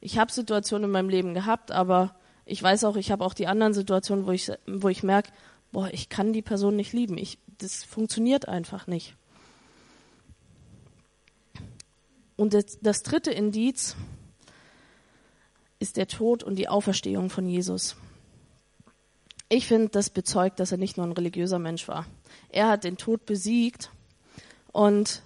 Ich 0.00 0.18
habe 0.18 0.30
Situationen 0.32 0.84
in 0.84 0.90
meinem 0.90 1.08
Leben 1.08 1.34
gehabt, 1.34 1.72
aber 1.72 2.14
ich 2.44 2.62
weiß 2.62 2.84
auch, 2.84 2.96
ich 2.96 3.10
habe 3.10 3.24
auch 3.24 3.34
die 3.34 3.46
anderen 3.46 3.74
Situationen, 3.74 4.26
wo 4.26 4.30
ich, 4.30 4.52
wo 4.66 4.88
ich 4.88 5.02
merke, 5.02 5.32
boah, 5.72 5.88
ich 5.92 6.08
kann 6.08 6.32
die 6.32 6.42
Person 6.42 6.76
nicht 6.76 6.92
lieben. 6.92 7.18
Ich, 7.18 7.38
das 7.58 7.82
funktioniert 7.82 8.46
einfach 8.46 8.86
nicht. 8.86 9.16
Und 12.36 12.54
das, 12.54 12.78
das 12.80 13.02
dritte 13.02 13.30
Indiz 13.30 13.96
ist 15.78 15.96
der 15.96 16.06
Tod 16.06 16.42
und 16.42 16.56
die 16.56 16.68
Auferstehung 16.68 17.30
von 17.30 17.48
Jesus. 17.48 17.96
Ich 19.48 19.66
finde, 19.66 19.88
das 19.88 20.10
bezeugt, 20.10 20.60
dass 20.60 20.72
er 20.72 20.78
nicht 20.78 20.96
nur 20.96 21.06
ein 21.06 21.12
religiöser 21.12 21.58
Mensch 21.58 21.88
war. 21.88 22.06
Er 22.48 22.68
hat 22.68 22.84
den 22.84 22.96
Tod 22.96 23.26
besiegt 23.26 23.90
und 24.72 25.22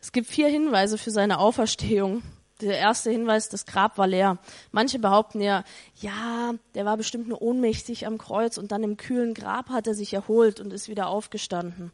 es 0.00 0.12
gibt 0.12 0.28
vier 0.28 0.48
Hinweise 0.48 0.98
für 0.98 1.10
seine 1.10 1.38
Auferstehung. 1.38 2.22
Der 2.60 2.76
erste 2.76 3.10
Hinweis, 3.10 3.48
das 3.48 3.66
Grab 3.66 3.98
war 3.98 4.06
leer. 4.06 4.38
Manche 4.72 4.98
behaupten 4.98 5.40
ja, 5.40 5.62
ja, 6.00 6.54
der 6.74 6.84
war 6.84 6.96
bestimmt 6.96 7.28
nur 7.28 7.40
ohnmächtig 7.40 8.06
am 8.06 8.18
Kreuz 8.18 8.58
und 8.58 8.72
dann 8.72 8.82
im 8.82 8.96
kühlen 8.96 9.34
Grab 9.34 9.70
hat 9.70 9.86
er 9.86 9.94
sich 9.94 10.12
erholt 10.12 10.58
und 10.58 10.72
ist 10.72 10.88
wieder 10.88 11.08
aufgestanden. 11.08 11.92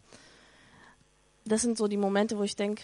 Das 1.45 1.61
sind 1.61 1.77
so 1.77 1.87
die 1.87 1.99
Momente, 1.99 2.39
wo 2.39 2.43
ich 2.43 2.57
denke, 2.57 2.83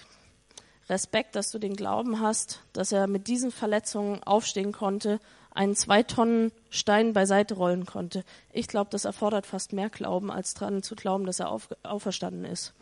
Respekt, 0.91 1.37
dass 1.37 1.51
du 1.51 1.59
den 1.59 1.77
Glauben 1.77 2.21
hast, 2.21 2.61
dass 2.75 2.93
er 2.93 3.07
mit 3.07 3.29
diesen 3.29 3.51
Verletzungen 3.51 4.23
aufstehen 4.25 4.73
konnte 4.73 5.21
einen 5.53 5.75
zwei 5.75 6.03
Tonnen 6.03 6.53
Stein 6.71 7.13
beiseite 7.13 7.55
rollen 7.55 7.87
konnte. 7.87 8.25
Ich 8.53 8.69
glaube, 8.69 8.91
das 8.91 9.05
erfordert 9.05 9.47
fast 9.47 9.73
mehr 9.73 9.91
Glauben, 9.91 10.31
als 10.31 10.55
daran 10.55 10.83
zu 10.83 10.95
glauben, 10.95 11.27
dass 11.27 11.41
er 11.41 11.51
auf, 11.51 11.69
auferstanden 11.83 12.45
ist. 12.45 12.73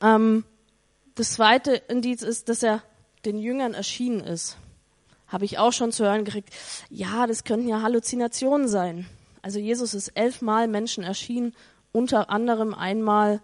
Ähm, 0.00 0.44
das 1.14 1.32
zweite 1.32 1.74
Indiz 1.74 2.22
ist, 2.22 2.48
dass 2.48 2.62
er 2.62 2.82
den 3.24 3.38
Jüngern 3.38 3.74
erschienen 3.74 4.20
ist. 4.20 4.56
Habe 5.26 5.44
ich 5.44 5.58
auch 5.58 5.72
schon 5.72 5.92
zu 5.92 6.04
hören 6.04 6.24
gekriegt. 6.24 6.50
Ja, 6.88 7.26
das 7.26 7.44
könnten 7.44 7.68
ja 7.68 7.82
Halluzinationen 7.82 8.68
sein. 8.68 9.06
Also 9.42 9.58
Jesus 9.58 9.94
ist 9.94 10.08
elfmal 10.08 10.68
Menschen 10.68 11.04
erschienen, 11.04 11.54
unter 11.92 12.30
anderem 12.30 12.74
einmal 12.74 13.40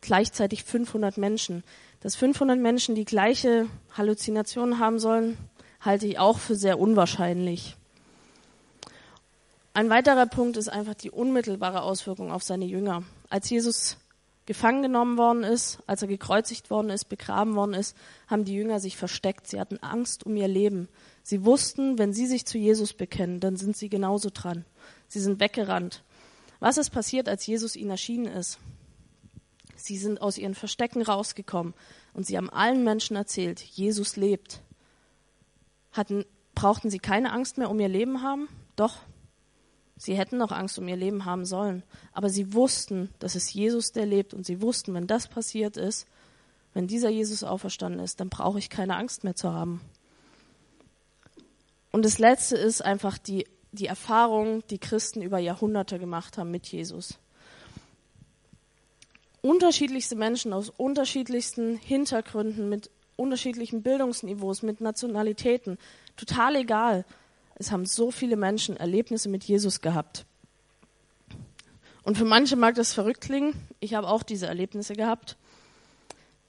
gleichzeitig 0.00 0.64
500 0.64 1.16
Menschen. 1.18 1.64
Dass 2.00 2.16
500 2.16 2.58
Menschen 2.58 2.94
die 2.94 3.04
gleiche 3.04 3.66
Halluzination 3.96 4.78
haben 4.78 4.98
sollen, 4.98 5.38
halte 5.80 6.06
ich 6.06 6.18
auch 6.18 6.38
für 6.38 6.54
sehr 6.54 6.78
unwahrscheinlich. 6.78 7.76
Ein 9.72 9.90
weiterer 9.90 10.26
Punkt 10.26 10.56
ist 10.56 10.68
einfach 10.68 10.94
die 10.94 11.10
unmittelbare 11.10 11.82
Auswirkung 11.82 12.30
auf 12.30 12.42
seine 12.42 12.64
Jünger. 12.64 13.02
Als 13.28 13.50
Jesus 13.50 13.96
gefangen 14.46 14.82
genommen 14.82 15.16
worden 15.16 15.42
ist, 15.42 15.78
als 15.86 16.02
er 16.02 16.08
gekreuzigt 16.08 16.70
worden 16.70 16.90
ist, 16.90 17.06
begraben 17.06 17.54
worden 17.54 17.74
ist, 17.74 17.96
haben 18.26 18.44
die 18.44 18.54
Jünger 18.54 18.80
sich 18.80 18.96
versteckt. 18.96 19.46
Sie 19.46 19.58
hatten 19.58 19.78
Angst 19.78 20.24
um 20.26 20.36
ihr 20.36 20.48
Leben. 20.48 20.88
Sie 21.22 21.44
wussten, 21.44 21.98
wenn 21.98 22.12
sie 22.12 22.26
sich 22.26 22.46
zu 22.46 22.58
Jesus 22.58 22.92
bekennen, 22.92 23.40
dann 23.40 23.56
sind 23.56 23.76
sie 23.76 23.88
genauso 23.88 24.30
dran. 24.32 24.64
Sie 25.08 25.20
sind 25.20 25.40
weggerannt. 25.40 26.02
Was 26.60 26.78
ist 26.78 26.90
passiert, 26.90 27.28
als 27.28 27.46
Jesus 27.46 27.76
ihnen 27.76 27.90
erschienen 27.90 28.26
ist? 28.26 28.58
Sie 29.76 29.96
sind 29.98 30.20
aus 30.20 30.38
ihren 30.38 30.54
Verstecken 30.54 31.02
rausgekommen 31.02 31.74
und 32.12 32.26
sie 32.26 32.36
haben 32.36 32.50
allen 32.50 32.84
Menschen 32.84 33.16
erzählt, 33.16 33.60
Jesus 33.60 34.16
lebt 34.16 34.62
hatten, 35.94 36.24
brauchten 36.54 36.90
sie 36.90 36.98
keine 36.98 37.32
Angst 37.32 37.56
mehr 37.56 37.70
um 37.70 37.80
ihr 37.80 37.88
Leben 37.88 38.22
haben? 38.22 38.48
Doch, 38.76 38.98
sie 39.96 40.16
hätten 40.16 40.38
noch 40.38 40.52
Angst 40.52 40.78
um 40.78 40.88
ihr 40.88 40.96
Leben 40.96 41.24
haben 41.24 41.44
sollen. 41.44 41.82
Aber 42.12 42.28
sie 42.28 42.52
wussten, 42.54 43.10
dass 43.18 43.34
es 43.34 43.52
Jesus, 43.52 43.92
der 43.92 44.06
lebt. 44.06 44.34
Und 44.34 44.46
sie 44.46 44.60
wussten, 44.60 44.94
wenn 44.94 45.06
das 45.06 45.28
passiert 45.28 45.76
ist, 45.76 46.06
wenn 46.72 46.86
dieser 46.86 47.08
Jesus 47.08 47.44
auferstanden 47.44 48.00
ist, 48.00 48.20
dann 48.20 48.28
brauche 48.28 48.58
ich 48.58 48.68
keine 48.68 48.96
Angst 48.96 49.24
mehr 49.24 49.36
zu 49.36 49.52
haben. 49.52 49.80
Und 51.92 52.04
das 52.04 52.18
Letzte 52.18 52.56
ist 52.56 52.84
einfach 52.84 53.18
die, 53.18 53.46
die 53.70 53.86
Erfahrung, 53.86 54.66
die 54.68 54.78
Christen 54.78 55.22
über 55.22 55.38
Jahrhunderte 55.38 56.00
gemacht 56.00 56.38
haben 56.38 56.50
mit 56.50 56.66
Jesus. 56.66 57.18
Unterschiedlichste 59.42 60.16
Menschen 60.16 60.52
aus 60.52 60.70
unterschiedlichsten 60.70 61.76
Hintergründen, 61.76 62.68
mit 62.68 62.90
unterschiedlichen 63.16 63.82
Bildungsniveaus, 63.82 64.62
mit 64.62 64.80
Nationalitäten. 64.80 65.78
Total 66.16 66.56
egal. 66.56 67.04
Es 67.56 67.70
haben 67.70 67.86
so 67.86 68.10
viele 68.10 68.36
Menschen 68.36 68.76
Erlebnisse 68.76 69.28
mit 69.28 69.44
Jesus 69.44 69.80
gehabt. 69.80 70.26
Und 72.02 72.18
für 72.18 72.24
manche 72.24 72.56
mag 72.56 72.74
das 72.74 72.92
verrückt 72.92 73.22
klingen. 73.22 73.54
Ich 73.80 73.94
habe 73.94 74.08
auch 74.08 74.22
diese 74.22 74.46
Erlebnisse 74.46 74.94
gehabt. 74.94 75.36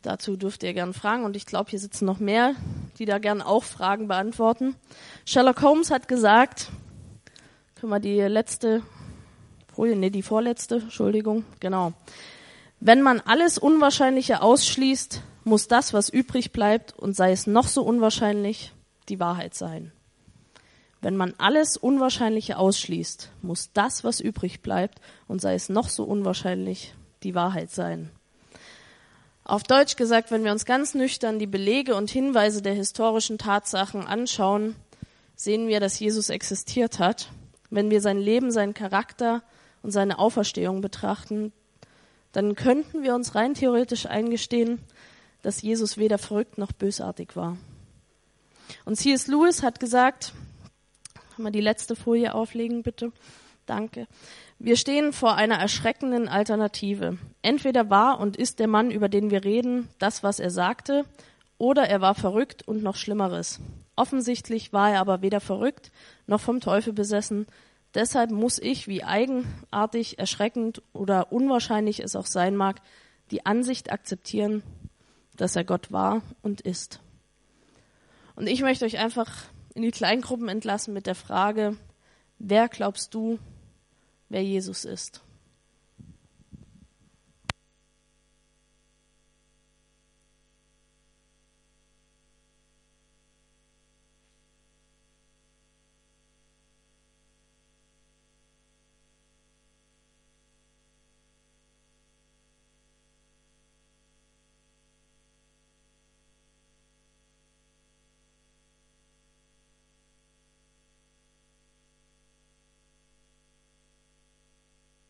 Dazu 0.02 0.36
dürft 0.36 0.64
ihr 0.64 0.74
gerne 0.74 0.94
fragen. 0.94 1.24
Und 1.24 1.36
ich 1.36 1.46
glaube, 1.46 1.70
hier 1.70 1.80
sitzen 1.80 2.06
noch 2.06 2.20
mehr, 2.20 2.56
die 3.00 3.06
da 3.06 3.20
gerne 3.20 3.46
auch 3.46 3.64
Fragen 3.64 4.08
beantworten. 4.08 4.76
Sherlock 5.26 5.62
Holmes 5.62 5.92
hat 5.92 6.08
gesagt, 6.08 6.70
können 7.76 7.92
wir 7.92 8.00
die 8.00 8.20
letzte 8.22 8.84
Folie, 9.74 9.96
nee, 9.96 10.10
die 10.10 10.22
vorletzte, 10.22 10.76
Entschuldigung, 10.76 11.44
genau. 11.60 11.94
Wenn 12.80 13.02
man 13.02 13.20
alles 13.20 13.58
Unwahrscheinliche 13.58 14.42
ausschließt, 14.42 15.22
muss 15.44 15.68
das, 15.68 15.94
was 15.94 16.10
übrig 16.10 16.52
bleibt, 16.52 16.94
und 16.94 17.16
sei 17.16 17.32
es 17.32 17.46
noch 17.46 17.68
so 17.68 17.84
unwahrscheinlich, 17.84 18.72
die 19.10 19.20
Wahrheit 19.20 19.54
sein. 19.54 19.92
Wenn 21.02 21.18
man 21.18 21.34
alles 21.38 21.78
Unwahrscheinliche 21.78 22.58
ausschließt, 22.58 23.30
muss 23.42 23.72
das, 23.74 24.04
was 24.04 24.20
übrig 24.20 24.62
bleibt, 24.62 25.00
und 25.28 25.42
sei 25.42 25.54
es 25.54 25.70
noch 25.70 25.90
so 25.90 26.04
unwahrscheinlich, 26.04 26.94
die 27.24 27.36
Wahrheit 27.36 27.72
sein. 27.72 28.10
Auf 29.44 29.62
Deutsch 29.62 29.96
gesagt, 29.96 30.32
wenn 30.32 30.44
wir 30.44 30.52
uns 30.52 30.66
ganz 30.66 30.96
nüchtern 30.96 31.38
die 31.38 31.46
Belege 31.46 31.96
und 31.96 32.10
Hinweise 32.10 32.64
der 32.64 32.74
historischen 32.74 33.38
Tatsachen 33.38 34.08
anschauen, 34.08 34.76
sehen 35.36 35.68
wir, 35.68 35.80
dass 35.80 36.00
Jesus 36.00 36.30
existiert 36.30 36.98
hat. 36.98 37.30
Wenn 37.70 37.92
wir 37.92 38.02
sein 38.02 38.18
Leben, 38.18 38.52
seinen 38.52 38.74
Charakter 38.74 39.44
und 39.84 39.92
seine 39.92 40.18
Auferstehung 40.18 40.82
betrachten, 40.82 41.52
dann 42.32 42.56
könnten 42.56 43.04
wir 43.04 43.14
uns 43.14 43.36
rein 43.36 43.54
theoretisch 43.54 44.08
eingestehen, 44.08 44.80
dass 45.44 45.62
Jesus 45.62 45.98
weder 45.98 46.18
verrückt 46.18 46.58
noch 46.58 46.72
bösartig 46.72 47.36
war. 47.36 47.58
Und 48.84 48.96
C.S. 48.96 49.28
Lewis 49.28 49.62
hat 49.62 49.80
gesagt, 49.80 50.34
man 51.44 51.54
die 51.54 51.62
letzte 51.62 51.96
Folie 51.96 52.34
auflegen, 52.34 52.84
bitte? 52.84 53.12
Danke. 53.66 54.08
Wir 54.60 54.78
stehen 54.78 55.12
vor 55.12 55.36
einer 55.36 55.56
erschreckenden 55.56 56.28
Alternative. 56.28 57.18
Entweder 57.42 57.90
war 57.90 58.20
und 58.20 58.38
ist 58.38 58.60
der 58.60 58.68
Mann, 58.68 58.92
über 58.92 59.10
den 59.10 59.32
wir 59.32 59.44
reden, 59.44 59.90
das, 60.00 60.24
was 60.24 60.40
er 60.40 60.52
sagte, 60.52 61.06
oder 61.58 61.88
er 61.88 62.02
war 62.02 62.16
verrückt 62.16 62.68
und 62.68 62.84
noch 62.84 62.96
Schlimmeres. 62.96 63.60
Offensichtlich 63.96 64.74
war 64.74 64.92
er 64.92 65.00
aber 65.00 65.22
weder 65.22 65.40
verrückt 65.40 65.92
noch 66.28 66.42
vom 66.42 66.60
Teufel 66.60 66.94
besessen. 66.94 67.48
Deshalb 67.94 68.30
muss 68.30 68.60
ich, 68.60 68.88
wie 68.88 69.04
eigenartig, 69.04 70.20
erschreckend 70.20 70.82
oder 70.92 71.32
unwahrscheinlich 71.32 72.02
es 72.02 72.16
auch 72.16 72.26
sein 72.26 72.56
mag, 72.56 72.82
die 73.32 73.46
Ansicht 73.46 73.92
akzeptieren, 73.92 74.64
dass 75.38 75.56
er 75.56 75.64
Gott 75.64 75.92
war 75.92 76.22
und 76.42 76.62
ist. 76.62 77.00
Und 78.36 78.48
ich 78.48 78.62
möchte 78.62 78.86
euch 78.86 78.98
einfach 78.98 79.32
in 79.76 79.84
die 79.84 79.92
Kleingruppen 79.92 80.48
entlassen 80.48 80.94
mit 80.94 81.06
der 81.06 81.16
Frage, 81.16 81.78
wer 82.40 82.68
glaubst 82.68 83.14
du, 83.14 83.38
wer 84.30 84.44
Jesus 84.44 84.86
ist? 84.86 85.22